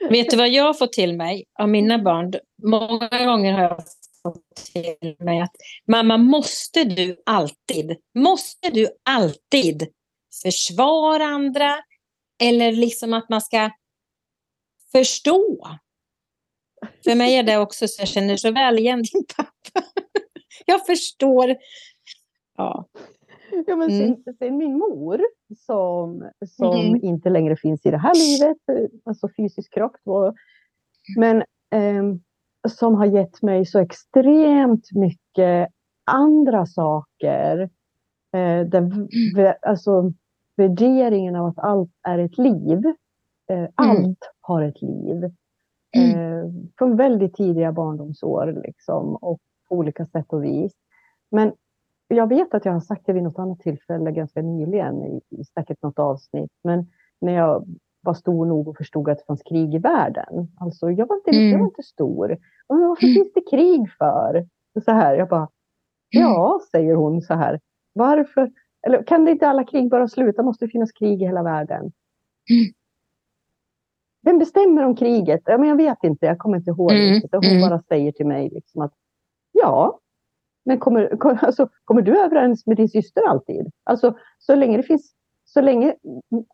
[0.10, 2.32] vet du vad jag har fått till mig av mina barn?
[2.62, 3.82] Många gånger har jag
[4.22, 9.88] fått till mig att mamma, måste du alltid, måste du alltid
[10.42, 11.76] försvara andra?
[12.42, 13.70] Eller liksom att man ska
[14.92, 15.68] förstå.
[17.04, 19.86] För mig är det också så jag känner så väl igen din pappa.
[20.66, 21.56] Jag förstår.
[22.56, 22.85] Ja.
[23.66, 24.16] Ja, men mm.
[24.24, 25.20] sen, sen, min mor
[25.58, 27.00] som, som mm.
[27.02, 29.96] inte längre finns i det här livet, alltså fysisk kropp.
[30.04, 30.34] Då,
[31.18, 31.36] men
[31.70, 32.04] eh,
[32.68, 35.68] som har gett mig så extremt mycket
[36.04, 37.58] andra saker.
[38.32, 39.54] Eh, den, mm.
[39.62, 40.12] alltså
[40.56, 42.86] värderingen av att allt är ett liv.
[43.50, 43.70] Eh, mm.
[43.74, 45.30] allt har ett liv.
[45.96, 46.18] Mm.
[46.18, 50.72] Eh, från väldigt tidiga barndomsår liksom, och på olika sätt och vis.
[51.30, 51.52] Men
[52.08, 55.44] jag vet att jag har sagt det vid något annat tillfälle ganska nyligen, i, i
[55.44, 56.86] säkert något avsnitt, men
[57.20, 57.66] när jag
[58.06, 60.48] var stor nog och förstod att det fanns krig i världen.
[60.60, 61.50] Alltså, jag var inte, mm.
[61.50, 62.32] jag var inte stor.
[62.66, 64.46] Och varför finns det krig för?
[64.84, 65.48] Så här, jag bara,
[66.16, 66.28] mm.
[66.28, 67.60] ja, säger hon så här.
[67.92, 68.52] Varför?
[68.86, 70.42] Eller kan det inte alla krig bara sluta?
[70.42, 71.80] Måste det finnas krig i hela världen?
[72.50, 72.72] Mm.
[74.22, 75.40] Vem bestämmer om kriget?
[75.44, 76.92] Ja, men jag vet inte, jag kommer inte ihåg.
[76.92, 77.20] Mm.
[77.32, 77.70] Hon mm.
[77.70, 78.92] bara säger till mig liksom att
[79.52, 80.00] ja,
[80.66, 83.70] men kommer, kommer, alltså, kommer du överens med din syster alltid?
[83.84, 85.94] Alltså, så länge det finns så länge,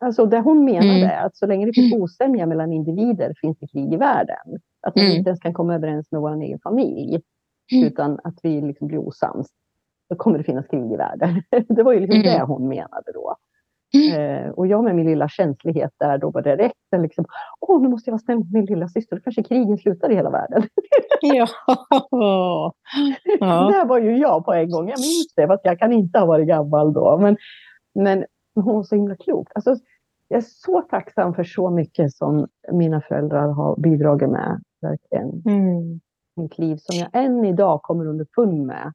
[0.01, 1.25] alltså det hon menade mm.
[1.25, 4.59] att så länge det finns osämja mellan individer finns det krig i världen.
[4.81, 5.17] Att vi mm.
[5.17, 7.21] inte ens kan komma överens med vår egen familj,
[7.71, 7.87] mm.
[7.87, 9.47] utan att vi liksom blir osams.
[10.09, 11.41] Då kommer det finnas krig i världen.
[11.75, 12.33] det var ju liksom mm.
[12.33, 13.35] det hon menade då.
[13.97, 14.45] Mm.
[14.45, 17.25] Eh, och jag med min lilla känslighet där då var direkt liksom,
[17.59, 20.15] åh nu måste jag vara snäll med min lilla syster, då kanske krigen slutar i
[20.15, 20.63] hela världen.
[21.21, 21.47] ja.
[23.39, 23.71] ja.
[23.71, 26.25] Det var ju jag på en gång, jag minns det, fast jag kan inte ha
[26.25, 27.17] varit gammal då.
[27.17, 27.37] Men,
[27.95, 28.25] men
[28.55, 29.47] hon var så himla klok.
[29.55, 29.75] Alltså,
[30.27, 34.61] jag är så tacksam för så mycket som mina föräldrar har bidragit med.
[34.81, 35.41] Verkligen.
[35.45, 35.99] Mm.
[36.35, 38.93] Mitt liv som jag än idag kommer underfund med.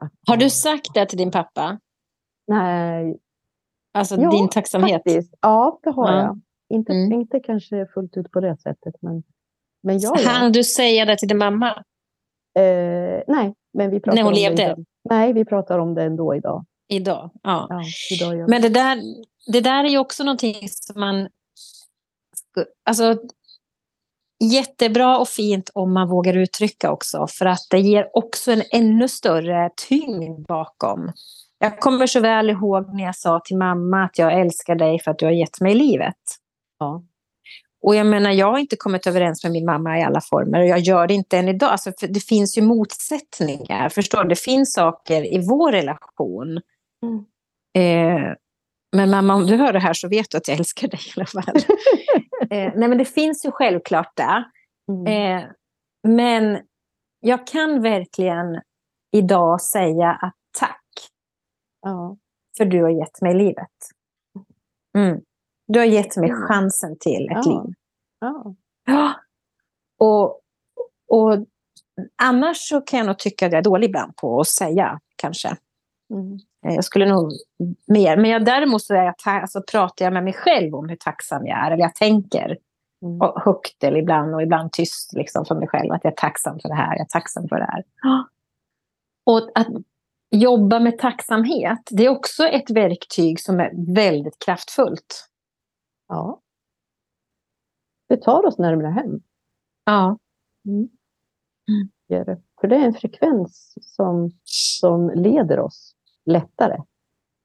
[0.00, 1.78] Att, har du sagt det till din pappa?
[2.46, 3.18] Nej,
[3.94, 5.02] Alltså ja, din tacksamhet?
[5.04, 5.34] Faktiskt.
[5.40, 6.22] Ja, det har ja.
[6.22, 6.40] jag.
[6.68, 7.12] Inte, mm.
[7.12, 8.94] inte kanske fullt ut på det sättet.
[9.00, 9.22] Men,
[9.82, 10.50] men ja, Han ja.
[10.50, 11.84] du säga det till din mamma?
[12.58, 14.62] Eh, nej, men vi pratar När hon om levde?
[14.62, 16.64] Det nej, vi pratar om det ändå idag.
[16.88, 17.30] Idag?
[17.42, 17.66] Ja.
[17.70, 19.02] ja idag, men det där,
[19.52, 21.28] det där är ju också någonting som man...
[22.84, 23.16] Alltså,
[24.42, 27.26] jättebra och fint om man vågar uttrycka också.
[27.26, 31.12] För att det ger också en ännu större tyngd bakom.
[31.62, 35.10] Jag kommer så väl ihåg när jag sa till mamma att jag älskar dig för
[35.10, 36.16] att du har gett mig livet.
[36.78, 37.02] Ja.
[37.82, 40.66] Och jag menar, jag har inte kommit överens med min mamma i alla former och
[40.66, 41.70] jag gör det inte än idag.
[41.70, 44.28] Alltså, det finns ju motsättningar, förstår du?
[44.28, 46.60] Det finns saker i vår relation.
[47.02, 47.24] Mm.
[47.74, 48.34] Eh,
[48.96, 51.12] men mamma, om du hör det här så vet du att jag älskar dig i
[51.16, 51.56] alla fall.
[52.50, 54.44] eh, nej, men det finns ju självklart det.
[54.92, 55.06] Mm.
[55.06, 55.44] Eh,
[56.08, 56.58] men
[57.20, 58.60] jag kan verkligen
[59.12, 60.81] idag säga att tack
[61.82, 62.16] Ja.
[62.56, 63.70] För du har gett mig livet.
[64.98, 65.20] Mm.
[65.66, 67.62] Du har gett mig chansen till ett ja.
[67.64, 67.74] liv.
[68.20, 68.54] Ja.
[68.86, 69.14] ja.
[69.98, 70.40] Och,
[71.08, 71.46] och
[72.22, 75.56] annars så kan jag nog tycka att jag är dålig ibland på att säga, kanske.
[76.14, 76.38] Mm.
[76.60, 77.32] Jag skulle nog
[77.86, 78.16] mer.
[78.16, 81.46] Men jag, däremot så är jag alltså, pratar jag med mig själv om hur tacksam
[81.46, 81.70] jag är.
[81.70, 82.58] Eller jag tänker
[83.02, 83.20] mm.
[83.20, 85.92] och högt eller ibland och ibland tyst liksom, för mig själv.
[85.92, 87.84] Att jag är tacksam för det här, jag är tacksam för det här.
[89.26, 89.68] Och att
[90.32, 95.28] jobba med tacksamhet, det är också ett verktyg som är väldigt kraftfullt.
[96.08, 96.40] Ja.
[98.08, 99.20] Det tar oss närmare hem.
[99.84, 100.18] Ja.
[100.66, 100.88] Mm.
[101.68, 102.38] Mm.
[102.60, 106.82] För det är en frekvens som, som leder oss lättare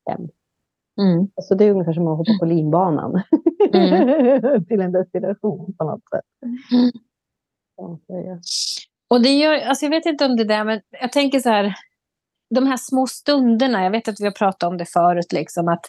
[0.10, 0.30] hem.
[1.02, 1.28] Mm.
[1.36, 3.24] Alltså det är ungefär som att hoppa på linbanan
[3.74, 4.66] mm.
[4.68, 6.26] till en destination på något sätt.
[6.72, 6.92] Mm.
[7.76, 8.00] Ja,
[9.08, 11.76] och det gör, alltså jag vet inte om det där, men jag tänker så här,
[12.56, 15.86] de här små stunderna, jag vet att vi har pratat om det förut, liksom, att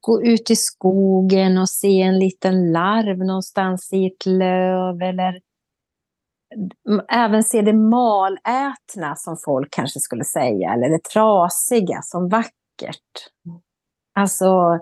[0.00, 5.40] gå ut i skogen och se en liten larv någonstans i ett löv eller
[7.08, 13.30] även se det malätna som folk kanske skulle säga, eller det trasiga som vackert.
[14.14, 14.78] Alltså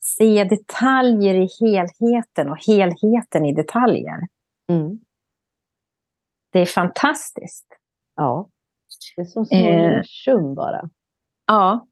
[0.00, 4.18] se detaljer i helheten och helheten i detaljer.
[4.70, 5.00] Mm.
[6.52, 7.66] Det är fantastiskt.
[8.16, 8.48] Ja.
[9.16, 9.56] Det är som små
[10.32, 10.54] Eh.
[10.54, 10.90] bara.
[11.46, 11.86] Ja,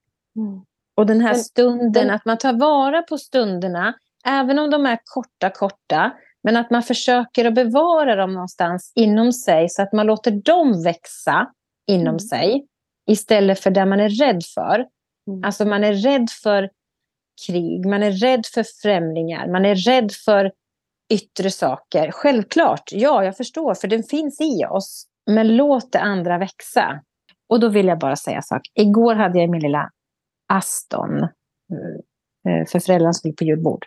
[0.96, 3.94] och den här Men- stunden, men- att man tar vara på stunderna,
[4.26, 9.32] även om de är korta, korta, men att man försöker att bevara dem någonstans inom
[9.32, 11.46] sig så att man låter dem växa
[11.86, 12.18] inom Mm.
[12.18, 12.66] sig
[13.06, 14.86] istället för det man är rädd för.
[15.28, 15.44] Mm.
[15.44, 16.70] Alltså man är rädd för
[17.46, 20.52] krig, man är rädd för främlingar, man är rädd för
[21.12, 22.10] yttre saker.
[22.10, 25.06] Självklart, ja, jag förstår, för den finns i oss.
[25.30, 27.00] Men låt det andra växa.
[27.48, 28.62] Och då vill jag bara säga en sak.
[28.74, 29.90] Igår hade jag min lilla
[30.52, 31.22] Aston
[32.48, 33.84] eh, för föräldrarna skulle på julbord.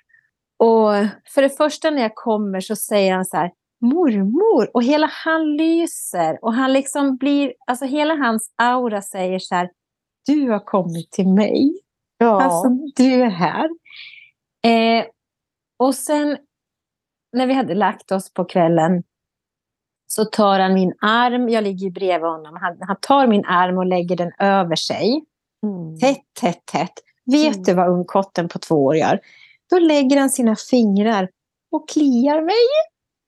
[0.60, 0.91] Och
[1.34, 5.58] för det första när jag kommer så säger han så här, mormor, och hela han
[5.58, 6.39] lyser.
[6.41, 9.70] Och han liksom blir, alltså hela hans aura säger så här,
[10.26, 11.74] du har kommit till mig.
[12.18, 12.41] Ja.
[12.41, 13.70] Alltså, du är här.
[14.66, 15.06] Eh,
[15.80, 16.38] och sen
[17.34, 19.04] när vi hade lagt oss på kvällen
[20.16, 23.78] så tar han min arm, jag ligger ju bredvid honom, han, han tar min arm
[23.78, 25.24] och lägger den över sig.
[25.64, 25.99] Mm.
[25.99, 26.93] Tätt, tätt, tätt.
[27.26, 27.64] Vet Mm.
[27.64, 29.20] du vad ungkotten på två år gör?
[29.70, 31.30] Då lägger han sina fingrar
[31.72, 32.66] och kliar mig.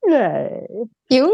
[0.08, 0.68] Nej.
[1.10, 1.32] Jo.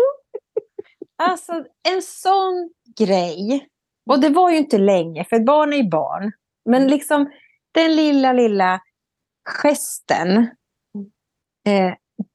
[1.23, 1.51] Alltså
[1.93, 3.67] en sån grej.
[4.09, 6.31] Och det var ju inte länge, för barn är ju barn.
[6.69, 7.31] Men liksom
[7.71, 8.81] den lilla, lilla
[9.63, 10.37] gesten.
[11.67, 11.93] Eh,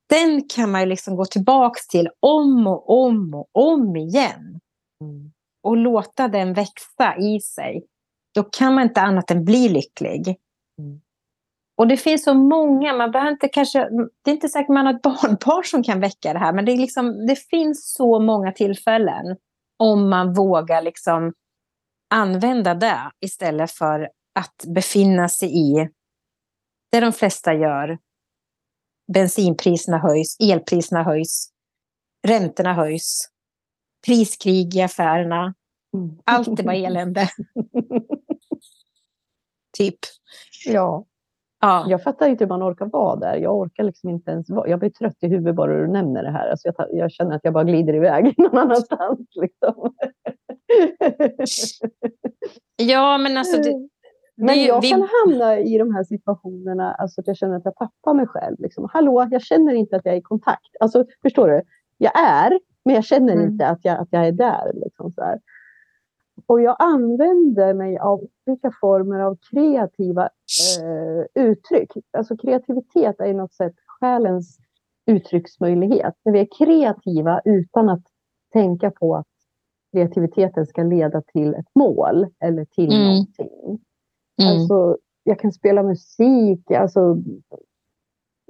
[0.09, 4.61] den kan man ju liksom gå tillbaka till om och om och om igen.
[5.01, 5.33] Mm.
[5.63, 7.87] Och låta den växa i sig.
[8.35, 10.37] Då kan man inte annat än bli lycklig.
[10.79, 11.01] Mm.
[11.79, 13.89] Och det finns så många, man behöver inte kanske,
[14.25, 16.73] det är inte säkert man har ett barnbarn som kan väcka det här, men det,
[16.73, 19.37] är liksom, det finns så många tillfällen
[19.79, 21.33] om man vågar liksom
[22.15, 25.89] använda det istället för att befinna sig i
[26.93, 27.99] det de flesta gör.
[29.13, 31.49] Bensinpriserna höjs, elpriserna höjs,
[32.27, 33.29] räntorna höjs,
[34.07, 35.55] priskrig i affärerna,
[35.95, 36.19] Mm.
[36.25, 37.29] allt är bara elände.
[39.79, 39.99] typ.
[40.67, 41.05] Ja.
[41.61, 41.87] Ja.
[41.89, 43.37] Jag fattar inte hur man orkar vara där.
[43.37, 44.69] Jag orkar liksom inte ens vara.
[44.69, 46.49] Jag blir trött i huvudet bara du nämner det här.
[46.51, 49.21] Alltså jag, jag känner att jag bara glider iväg någon annanstans.
[49.35, 49.95] Liksom.
[52.77, 53.63] ja, men alltså...
[53.63, 53.89] Det,
[54.37, 57.77] Men jag vi- kan hamna i de här situationerna, alltså att jag känner att jag
[57.77, 58.57] tappar mig själv.
[58.59, 58.89] Liksom.
[58.93, 60.77] Hallå, jag känner inte att jag är i kontakt.
[60.81, 61.63] Alltså, förstår du?
[61.99, 63.47] Jag är, men jag känner Mm.
[63.49, 64.73] inte att jag, att jag är där.
[64.75, 65.41] Liksom, så här.
[66.47, 70.29] Och jag använder mig av olika former av kreativa
[70.83, 71.93] eh, uttryck.
[72.19, 74.59] Alltså kreativitet är ju något sätt själens
[75.07, 76.15] uttrycksmöjlighet.
[76.25, 78.03] När vi är kreativa utan att
[78.53, 79.27] tänka på att
[79.93, 83.07] kreativiteten ska leda till ett mål eller till Mm.
[83.09, 83.86] någonting.
[84.43, 84.53] Mm.
[84.53, 87.17] Alltså, jag kan spela musik, alltså,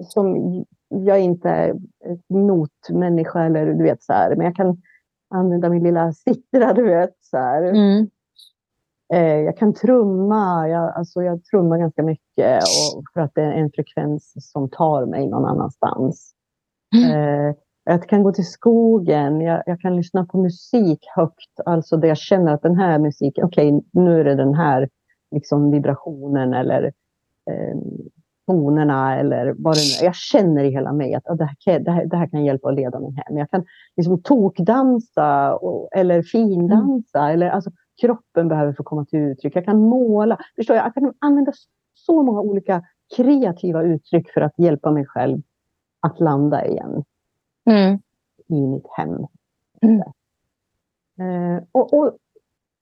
[0.02, 0.36] som
[0.88, 1.74] jag inte är
[2.28, 4.82] notmänniska eller du vet så här, men jag kan
[5.30, 7.62] använda min lilla citra, du vet så här.
[7.62, 8.08] Mm.
[9.14, 12.62] Eh, jag kan trumma, jag, alltså jag trummar ganska mycket
[12.94, 16.32] och för att det är en frekvens som tar mig någon annanstans.
[16.94, 22.08] Eh, jag kan gå till skogen, jag, jag kan lyssna på musik högt, alltså där
[22.08, 24.88] jag känner att den här musiken, okej nu är det den här
[25.30, 26.84] liksom vibrationen eller
[27.50, 27.76] eh,
[28.46, 30.04] tonerna eller vad det nu är.
[30.04, 32.44] Jag känner i hela mig att ah, det, här, kan- det, här, det här kan
[32.44, 33.36] hjälpa att leda mig hem.
[33.38, 33.64] Jag kan
[33.96, 37.30] liksom tokdansa och, eller findansa.
[37.30, 37.70] Eller, alltså,
[38.00, 39.56] kroppen behöver få komma till uttryck.
[39.56, 40.38] Jag kan måla.
[40.56, 40.86] Förstår jag?
[40.86, 41.52] jag kan använda
[41.94, 42.82] så många olika
[43.16, 45.42] kreativa uttryck för att hjälpa mig själv
[46.00, 47.04] att landa igen
[47.70, 47.98] Mm.
[48.48, 49.26] i mitt hem.
[49.82, 50.00] Mm.
[51.18, 52.16] Eh, och, och,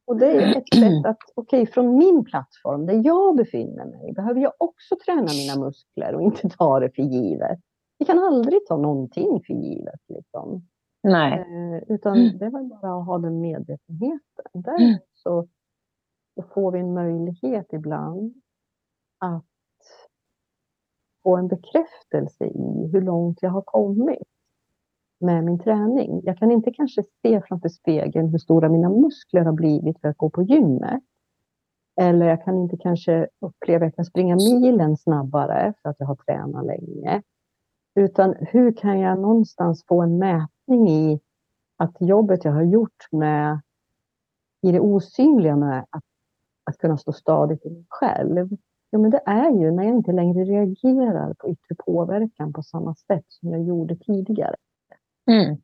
[0.06, 4.40] och det är ett sätt att, okej, från min plattform där jag befinner mig, behöver
[4.40, 7.58] jag också träna mina muskler och inte ta det för givet.
[7.98, 10.00] Vi kan aldrig ta någonting för givet.
[10.08, 10.68] Liksom.
[11.02, 11.32] Nej.
[11.32, 12.38] Eh, utan Mm.
[12.38, 14.44] det var bara att ha den medvetenheten.
[14.52, 15.48] Däremot så,
[16.34, 18.34] så får vi en möjlighet ibland
[19.18, 19.44] att
[21.22, 24.28] få en bekräftelse i hur långt jag har kommit
[25.20, 26.20] med min träning.
[26.24, 30.16] Jag kan inte kanske se framför spegeln hur stora mina muskler har blivit för att
[30.16, 31.02] gå på gymmet.
[32.00, 36.06] Eller jag kan inte kanske uppleva att jag kan springa milen snabbare för att jag
[36.06, 37.22] har tränat länge.
[37.94, 41.20] Utan hur kan jag någonstans få en mätning i
[41.76, 43.60] att jobbet jag har gjort med
[44.62, 46.04] i det osynliga med att,
[46.64, 48.48] att kunna stå stadigt i mig själv.
[48.90, 52.94] Ja, men det är ju när jag inte längre reagerar på yttre påverkan på samma
[52.94, 54.54] sätt som jag gjorde tidigare.
[55.26, 55.56] Mm.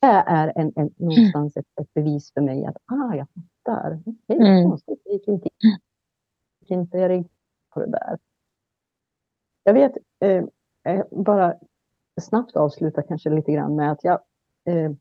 [0.00, 4.02] Det är en, en, någonstans ett, ett bevis för mig att ah, jag fattar.
[4.06, 4.70] Okej, Mm.
[4.70, 5.00] konstigt.
[5.04, 5.48] Det gick inte,
[6.60, 7.28] gick inte jag reagerade
[7.74, 8.18] på det där.
[9.64, 10.44] Jag vet, eh,
[10.84, 11.54] eh, bara
[12.20, 14.20] snabbt avsluta kanske lite grann med att jag
[14.64, 14.92] eh,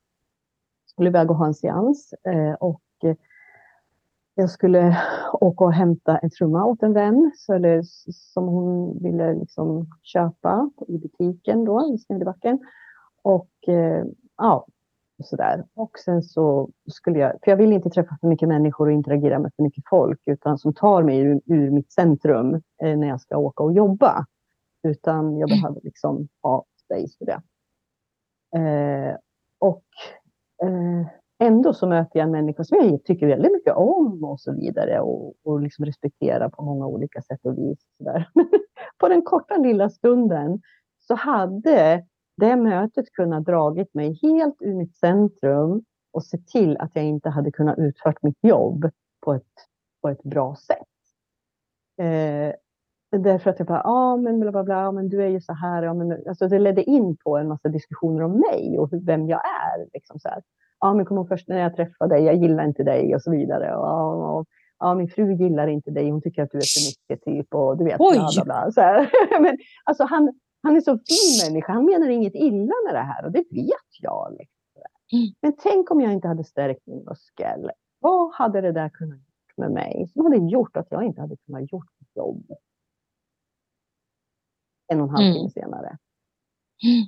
[0.86, 3.16] skulle iväg och ha en seans eh, och eh,
[4.36, 4.98] jag skulle
[5.34, 10.70] åka och hämta en trumma åt en vän så, eller, som hon ville liksom köpa
[10.88, 12.60] i butiken då i Smedjebacken.
[13.26, 14.06] Och eh,
[14.38, 14.68] ja,
[15.24, 15.66] sådär.
[15.74, 19.40] Och sen så skulle jag, för jag vill inte träffa för mycket människor och interagera
[19.40, 22.54] med för mycket folk, utan som tar mig ur, ur mitt centrum
[22.84, 24.26] eh, när jag ska åka och jobba.
[24.88, 27.42] Utan jag behöver liksom ha space för det.
[28.60, 29.18] Eh,
[29.60, 29.86] och
[30.64, 31.08] eh,
[31.40, 35.00] ändå så möter jag en människa som jag tycker väldigt mycket om och så vidare
[35.00, 37.80] och, och liksom respekterar på många olika sätt och vis.
[37.98, 38.30] Sådär.
[38.98, 40.62] på den korta lilla stunden
[41.00, 42.06] så hade
[42.38, 45.84] det mötet kunnat dragit mig helt ur mitt centrum
[46.14, 48.90] och se till att jag inte hade kunnat utfört mitt jobb
[49.26, 49.54] på ett,
[50.02, 50.78] på ett bra sätt.
[52.02, 52.54] Eh,
[53.20, 55.54] därför att jag bara, ja ah, men bla bla bla, men du är ju så
[55.54, 55.84] här.
[55.84, 59.42] Ja, men, alltså det ledde in på en massa diskussioner om mig och vem jag
[59.46, 59.88] är.
[59.94, 60.44] Liksom så här.
[60.80, 63.32] Ja, men kom ihåg först när jag träffade dig, jag gillar inte dig och så
[63.32, 63.76] vidare.
[63.76, 64.46] Och, och,
[64.80, 67.78] ja, min fru gillar inte dig, hon tycker att du är för mycket typ och
[67.78, 67.96] du vet.
[68.00, 68.18] Oj.
[68.18, 69.10] Bla, bla, bla, så här.
[69.42, 70.34] men alltså han,
[70.66, 73.92] han är så fin människa, han menar inget illa med det här och det vet
[74.02, 74.36] jag.
[74.40, 74.56] Liksom.
[75.14, 75.34] Mm.
[75.42, 77.72] Men tänk om jag inte hade stärkt min muskel.
[78.00, 80.08] Vad hade det där kunnat gjort med mig?
[80.14, 82.52] Som hade gjort att jag inte hade kunnat gjort mitt jobb.
[84.88, 85.34] En och en halv mm.
[85.34, 85.98] timme senare.
[86.84, 87.08] Mm.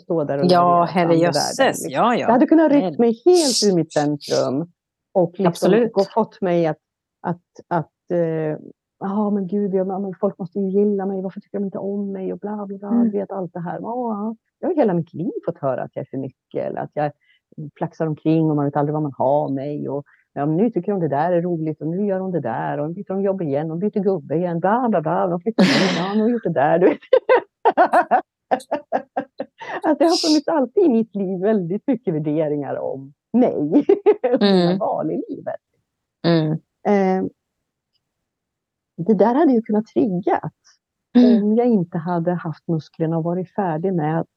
[0.00, 1.58] Stå där och ja, herrejösses.
[1.58, 1.90] Liksom.
[1.90, 2.26] Ja, ja.
[2.26, 4.72] Det hade kunnat rycka mig helt ur mitt centrum.
[5.12, 6.78] Och liksom och fått mig att,
[7.20, 8.56] att, att uh,
[8.98, 12.12] ja men gud, ja, men folk måste ju gilla mig, varför tycker de inte om
[12.12, 13.10] mig och bla bla bla, mm.
[13.10, 13.78] vet allt det här.
[13.80, 16.90] Ja, jag har hela mitt liv fått höra att jag är för mycket eller att
[16.92, 17.12] jag
[17.76, 19.88] flaxar omkring och man vet aldrig vad man har mig.
[19.88, 22.78] Och, ja, nu tycker de det där är roligt och nu gör de det där
[22.78, 24.60] och nu byter de jobb igen och byter gubbe igen.
[24.60, 26.78] Bla bla bla, de flyttar in, ja, nu har gjort det där.
[26.78, 26.98] Du vet.
[29.84, 33.56] att det har funnits alltid i mitt liv väldigt mycket värderingar om mig
[34.34, 34.78] och mm.
[34.78, 35.60] val i livet.
[36.26, 36.52] Mm.
[36.86, 37.30] Eh,
[38.96, 40.52] det där hade ju kunnat triggas
[41.16, 41.44] mm.
[41.44, 44.28] om jag inte hade haft musklerna och varit färdig med att,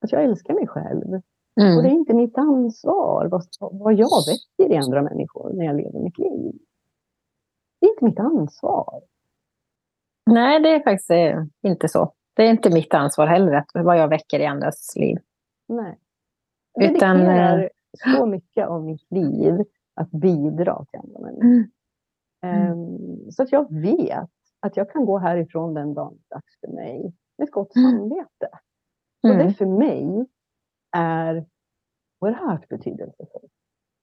[0.00, 1.22] att jag älskar mig själv.
[1.60, 1.76] Mm.
[1.76, 3.42] Och det är inte mitt ansvar vad,
[3.72, 6.52] vad jag väcker i andra människor när jag lever mitt liv.
[7.80, 9.00] Det är inte mitt ansvar.
[10.26, 12.12] Nej, det är faktiskt eh, inte så.
[12.34, 15.18] Det är inte mitt ansvar heller, vad jag väcker i andras liv.
[15.68, 15.98] Nej.
[16.72, 17.68] Jag Utan, dedikerar eh,
[18.16, 21.70] så mycket av mitt liv att bidra till andra människor.
[22.44, 22.66] Mm.
[22.66, 22.72] Mm.
[22.72, 24.30] Ehm, så att jag vet
[24.60, 27.90] att jag kan gå härifrån den dagen dags för mig med ett gott mm.
[27.90, 28.48] samvete.
[29.22, 29.54] Och det mm.
[29.54, 30.26] för mig
[30.96, 31.46] är
[32.20, 33.52] oerhört betydelsefullt.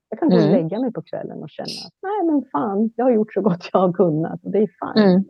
[0.09, 3.05] Jag kan gå och lägga mig på kvällen och känna att nej men fan, jag
[3.05, 5.25] har gjort så gott jag har kunnat och det är fine.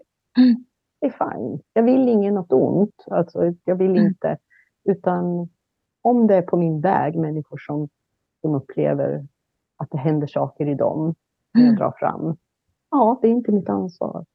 [1.01, 1.59] Det är fine.
[1.73, 3.05] Jag vill ingen något ont.
[3.11, 4.37] Alltså, jag vill inte,
[4.83, 5.49] utan
[6.01, 7.89] om det är på min väg människor som,
[8.41, 9.27] som upplever
[9.77, 11.15] att det händer saker i dem
[11.53, 12.37] när jag drar fram
[12.91, 14.25] ja, det är inte mitt ansvar.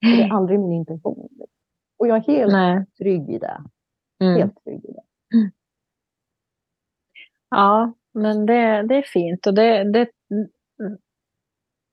[0.00, 1.28] Det är aldrig min intention.
[1.98, 2.86] Och jag är helt Nej.
[2.98, 3.64] trygg i det.
[4.24, 4.36] Mm.
[4.36, 5.02] Helt trygg i det.
[7.50, 9.46] Ja, men det, det är fint.
[9.46, 10.10] Och det, det,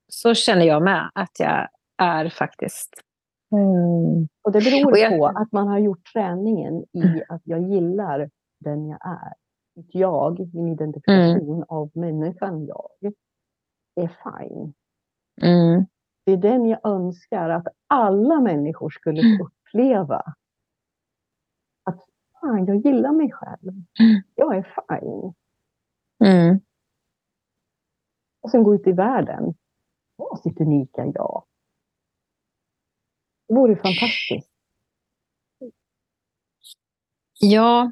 [0.07, 1.67] så känner jag med att jag
[1.97, 3.01] är faktiskt.
[3.51, 4.27] Mm.
[4.41, 8.29] Och det beror jag, på att man har gjort träningen i att jag gillar
[8.59, 9.33] den jag är.
[9.75, 11.63] Mitt jag, min identifikation mm.
[11.67, 13.13] av människan jag,
[13.95, 14.73] är fine.
[15.41, 15.85] Mm.
[16.23, 20.23] Det är den jag önskar att alla människor skulle få uppleva.
[21.83, 21.99] Att
[22.41, 23.73] fan, jag gillar mig själv.
[24.35, 25.33] Jag är fine.
[26.23, 26.59] Mm.
[28.41, 29.53] Och sen gå ut i världen.
[30.15, 31.43] Var sitt unika jag.
[33.47, 34.51] Det vore fantastiskt.
[37.39, 37.91] Ja,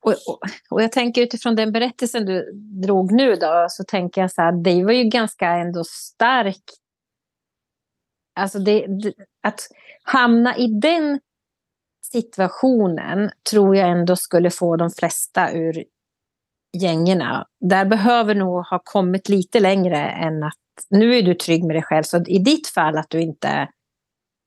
[0.00, 2.52] och, och, och, jag tänker utifrån den berättelsen du
[2.82, 6.79] drog nu då, så tänker jag så här, det var ju ganska ändå starkt
[8.34, 9.60] Alltså det, det, att
[10.02, 11.20] hamna i den
[12.12, 15.84] situationen tror jag ändå skulle få de flesta ur
[16.72, 17.46] gängerna.
[17.60, 20.54] Där behöver nog ha kommit lite längre än att
[20.90, 22.02] nu är du trygg med dig själv.
[22.02, 23.68] Så i ditt fall att du inte,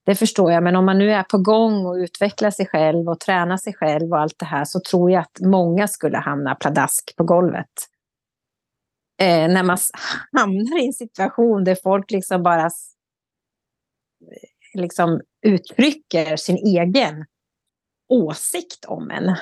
[0.05, 3.19] det förstår jag, men om man nu är på gång och utvecklar sig själv och
[3.19, 7.15] tränar sig själv och allt det här så tror jag att många skulle hamna pladask
[7.17, 7.71] på golvet.
[9.21, 9.77] Eh, när man
[10.37, 12.69] hamnar i en situation där folk liksom bara
[14.73, 17.25] liksom uttrycker sin egen
[18.09, 19.35] åsikt om en.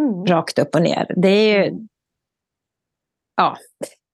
[0.00, 0.26] Mm.
[0.26, 1.14] Rakt upp och ner.
[1.16, 1.86] Det är ju...
[3.36, 3.56] Ja.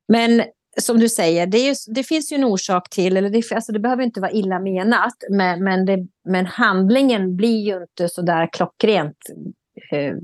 [0.08, 0.44] Men
[0.80, 3.80] som du säger, det, är, det, finns ju en orsak till, eller det, alltså det
[3.80, 8.48] behöver inte vara illa menat, men, men, det, men handlingen blir ju inte så där
[8.52, 9.16] klockrent
[9.92, 10.14] eh, eh,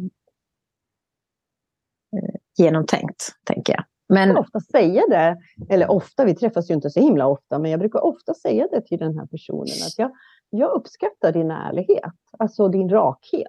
[2.58, 3.84] genomtänkt, tänker jag.
[4.10, 4.28] Men...
[4.28, 5.36] Jag ofta säga det,
[5.70, 8.80] eller ofta, vi träffas ju inte så himla ofta, men jag brukar ofta säga det
[8.80, 10.10] till den här personen, att jag,
[10.50, 13.46] jag uppskattar din ärlighet, alltså din rakhet.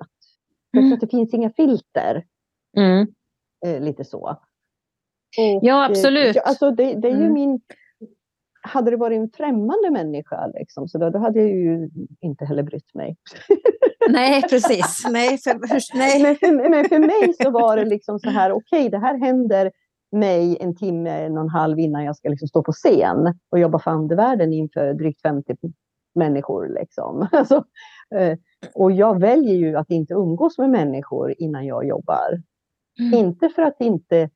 [0.78, 0.90] Mm.
[0.90, 2.26] För att det finns inga filter.
[2.78, 3.08] Mm.
[3.66, 4.38] Eh, lite så.
[5.38, 6.36] Och, ja, absolut.
[6.36, 7.34] Eh, alltså det, det är ju mm.
[7.34, 7.62] min...
[8.64, 11.90] Hade det varit en främmande människa, liksom, så då, då hade jag ju
[12.22, 13.18] inte heller brytt mig.
[14.10, 15.06] Nej, precis.
[15.10, 16.22] Nej, för, nej.
[16.22, 19.18] Men, för, men för mig så var det liksom så här, okej, okay, det här
[19.18, 19.72] händer
[20.12, 23.60] mig en timme, en och en halv innan jag ska liksom stå på scen och
[23.60, 25.56] jobba för andevärlden inför drygt 50
[26.16, 26.68] människor.
[26.68, 27.28] Liksom.
[27.32, 27.64] Alltså,
[28.16, 28.38] eh,
[28.76, 32.42] och jag väljer ju att inte umgås med människor innan jag jobbar.
[33.00, 33.14] Mm.
[33.14, 34.30] Inte för att inte...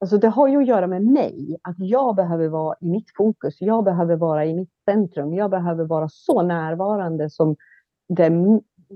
[0.00, 3.60] Alltså det har ju att göra med mig, att jag behöver vara i mitt fokus,
[3.60, 7.56] jag behöver vara i mitt centrum, jag behöver vara så närvarande som
[8.08, 8.30] det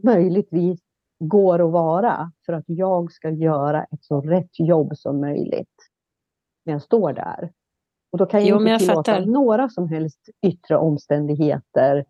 [0.02, 0.80] möjligtvis
[1.18, 5.76] går att vara för att jag ska göra ett så rätt jobb som möjligt
[6.64, 7.52] när jag står där.
[8.12, 9.26] Och då kan jag jo, inte tillåta fattar.
[9.26, 12.04] några som helst yttre omständigheter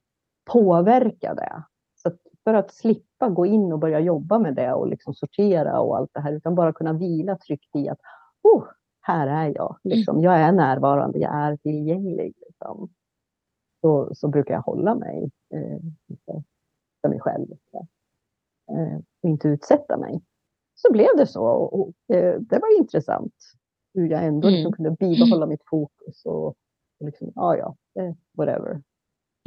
[0.52, 1.62] påverka det.
[1.94, 5.80] Så att för att slippa gå in och börja jobba med det och liksom sortera
[5.80, 7.98] och allt det här, utan bara kunna vila tryggt i att
[8.42, 8.64] oh,
[9.00, 9.76] här är jag.
[9.84, 10.20] Liksom.
[10.20, 12.34] Jag är närvarande, jag är tillgänglig.
[12.46, 12.88] Liksom.
[13.80, 15.80] Så, så brukar jag hålla mig eh,
[17.00, 17.80] för mig själv eh,
[18.66, 20.22] och inte utsätta mig.
[20.74, 23.34] Så blev det så och, eh, det var intressant
[23.94, 24.72] hur jag ändå liksom mm.
[24.72, 27.76] kunde bibehålla mitt fokus och, och liksom, ja, ja,
[28.36, 28.82] whatever.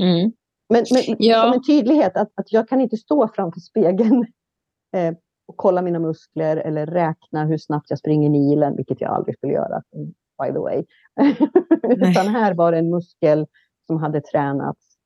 [0.02, 0.32] Mm.
[0.70, 1.42] Men, men ja.
[1.42, 4.26] som en tydlighet att, att jag kan inte stå framför spegeln
[4.96, 5.14] eh,
[5.48, 9.54] och kolla mina muskler eller räkna hur snabbt jag springer milen, vilket jag aldrig skulle
[9.54, 9.84] göra,
[10.44, 10.86] by the way.
[12.10, 13.48] Utan här var det en muskel
[13.88, 14.98] som hade tränats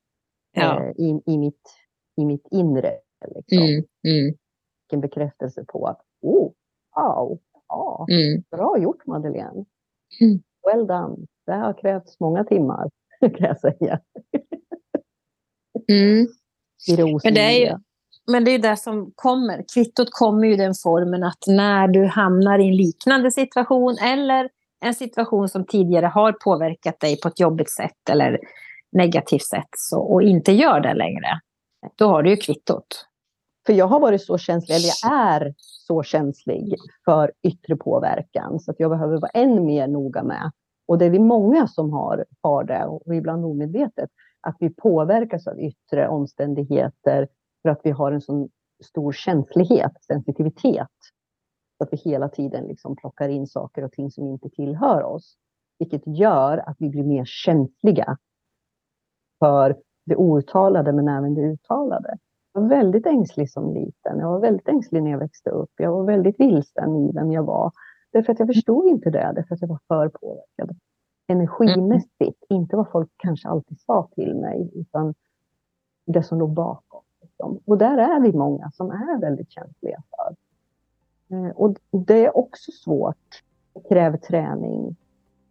[0.52, 0.80] ja.
[0.80, 1.76] eh, i, i, mitt,
[2.16, 2.92] i mitt inre.
[3.34, 3.58] Liksom.
[3.58, 3.84] Mm.
[4.08, 4.34] Mm.
[4.92, 6.52] En bekräftelse på att, oh,
[6.96, 7.38] wow,
[7.68, 8.42] ja, mm.
[8.50, 9.64] bra gjort Madeleine.
[10.20, 10.42] Mm.
[10.66, 11.16] Well done.
[11.46, 14.00] Det har krävts många timmar, kan jag säga.
[15.88, 16.26] Mm.
[17.24, 17.78] men, det är ju,
[18.26, 19.64] men det är det som kommer.
[19.74, 24.48] Kvittot kommer ju i den formen att när du hamnar i en liknande situation eller
[24.84, 28.38] en situation som tidigare har påverkat dig på ett jobbigt sätt eller
[28.92, 31.40] negativt sätt så, och inte gör det längre,
[31.94, 33.06] då har du ju kvittot.
[33.66, 38.70] För jag har varit så känslig, eller jag är så känslig för yttre påverkan så
[38.70, 40.50] att jag behöver vara än mer noga med.
[40.86, 45.46] Och det är vi många som har, har det, och ibland omedvetet, att vi påverkas
[45.46, 47.28] av yttre omständigheter
[47.62, 48.48] för att vi har en så
[48.84, 50.88] stor känslighet, sensitivitet.
[51.78, 55.36] Så att vi hela tiden liksom plockar in saker och ting som inte tillhör oss.
[55.78, 58.18] Vilket gör att vi blir mer känsliga
[59.38, 62.18] för det outtalade men även det uttalade.
[62.52, 64.18] Jag var väldigt ängslig som liten.
[64.18, 65.70] Jag var väldigt ängslig när jag växte upp.
[65.76, 67.72] Jag var väldigt vilsen i vem jag var.
[68.12, 70.76] Därför att jag förstod inte det, därför att jag var för påverkad
[71.26, 72.44] energimässigt.
[72.50, 72.62] Mm.
[72.62, 75.14] Inte vad folk kanske alltid sa till mig, utan
[76.06, 77.02] det som låg bakom.
[77.22, 77.60] Liksom.
[77.64, 80.36] Och där är vi många som är väldigt känsliga för.
[81.36, 83.42] Eh, och det är också svårt.
[83.74, 84.96] Det kräver träning.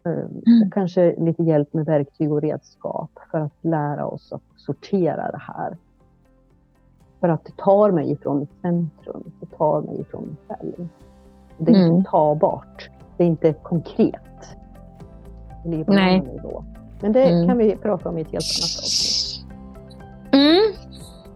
[0.05, 0.63] Eh, mm.
[0.65, 5.41] Och kanske lite hjälp med verktyg och redskap för att lära oss att sortera det
[5.41, 5.77] här.
[7.19, 9.31] För att det tar mig ifrån mitt centrum.
[9.39, 10.87] Det tar mig ifrån mig själv.
[11.57, 11.95] Det är mm.
[11.95, 12.89] inte tagbart.
[13.17, 14.23] Det är inte konkret
[15.65, 16.21] ligger på Nej.
[16.21, 16.63] nivå.
[17.01, 17.47] Men det mm.
[17.47, 19.45] kan vi prata om i ett helt annat avsnitt.
[20.31, 20.73] Mm.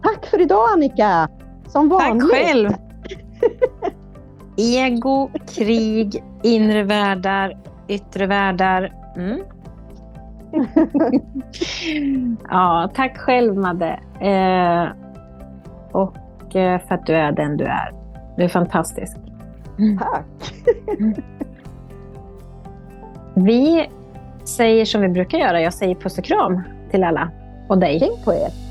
[0.02, 1.28] Tack för idag Annika!
[1.66, 2.30] Som vanligt.
[2.30, 2.70] Tack själv!
[4.56, 7.58] Ego, krig, inre världar,
[7.88, 8.92] yttre världar.
[9.16, 9.40] Mm.
[12.48, 14.00] ja, tack själv Madde.
[14.20, 14.88] Eh,
[15.92, 17.92] och eh, för att du är den du är.
[18.36, 19.16] Du är fantastisk.
[19.98, 20.54] Tack!
[23.34, 23.90] Vi
[24.44, 25.60] säger som vi brukar göra.
[25.60, 27.30] Jag säger puss och kram till alla
[27.68, 28.00] och dig.
[28.00, 28.67] Tänk på er.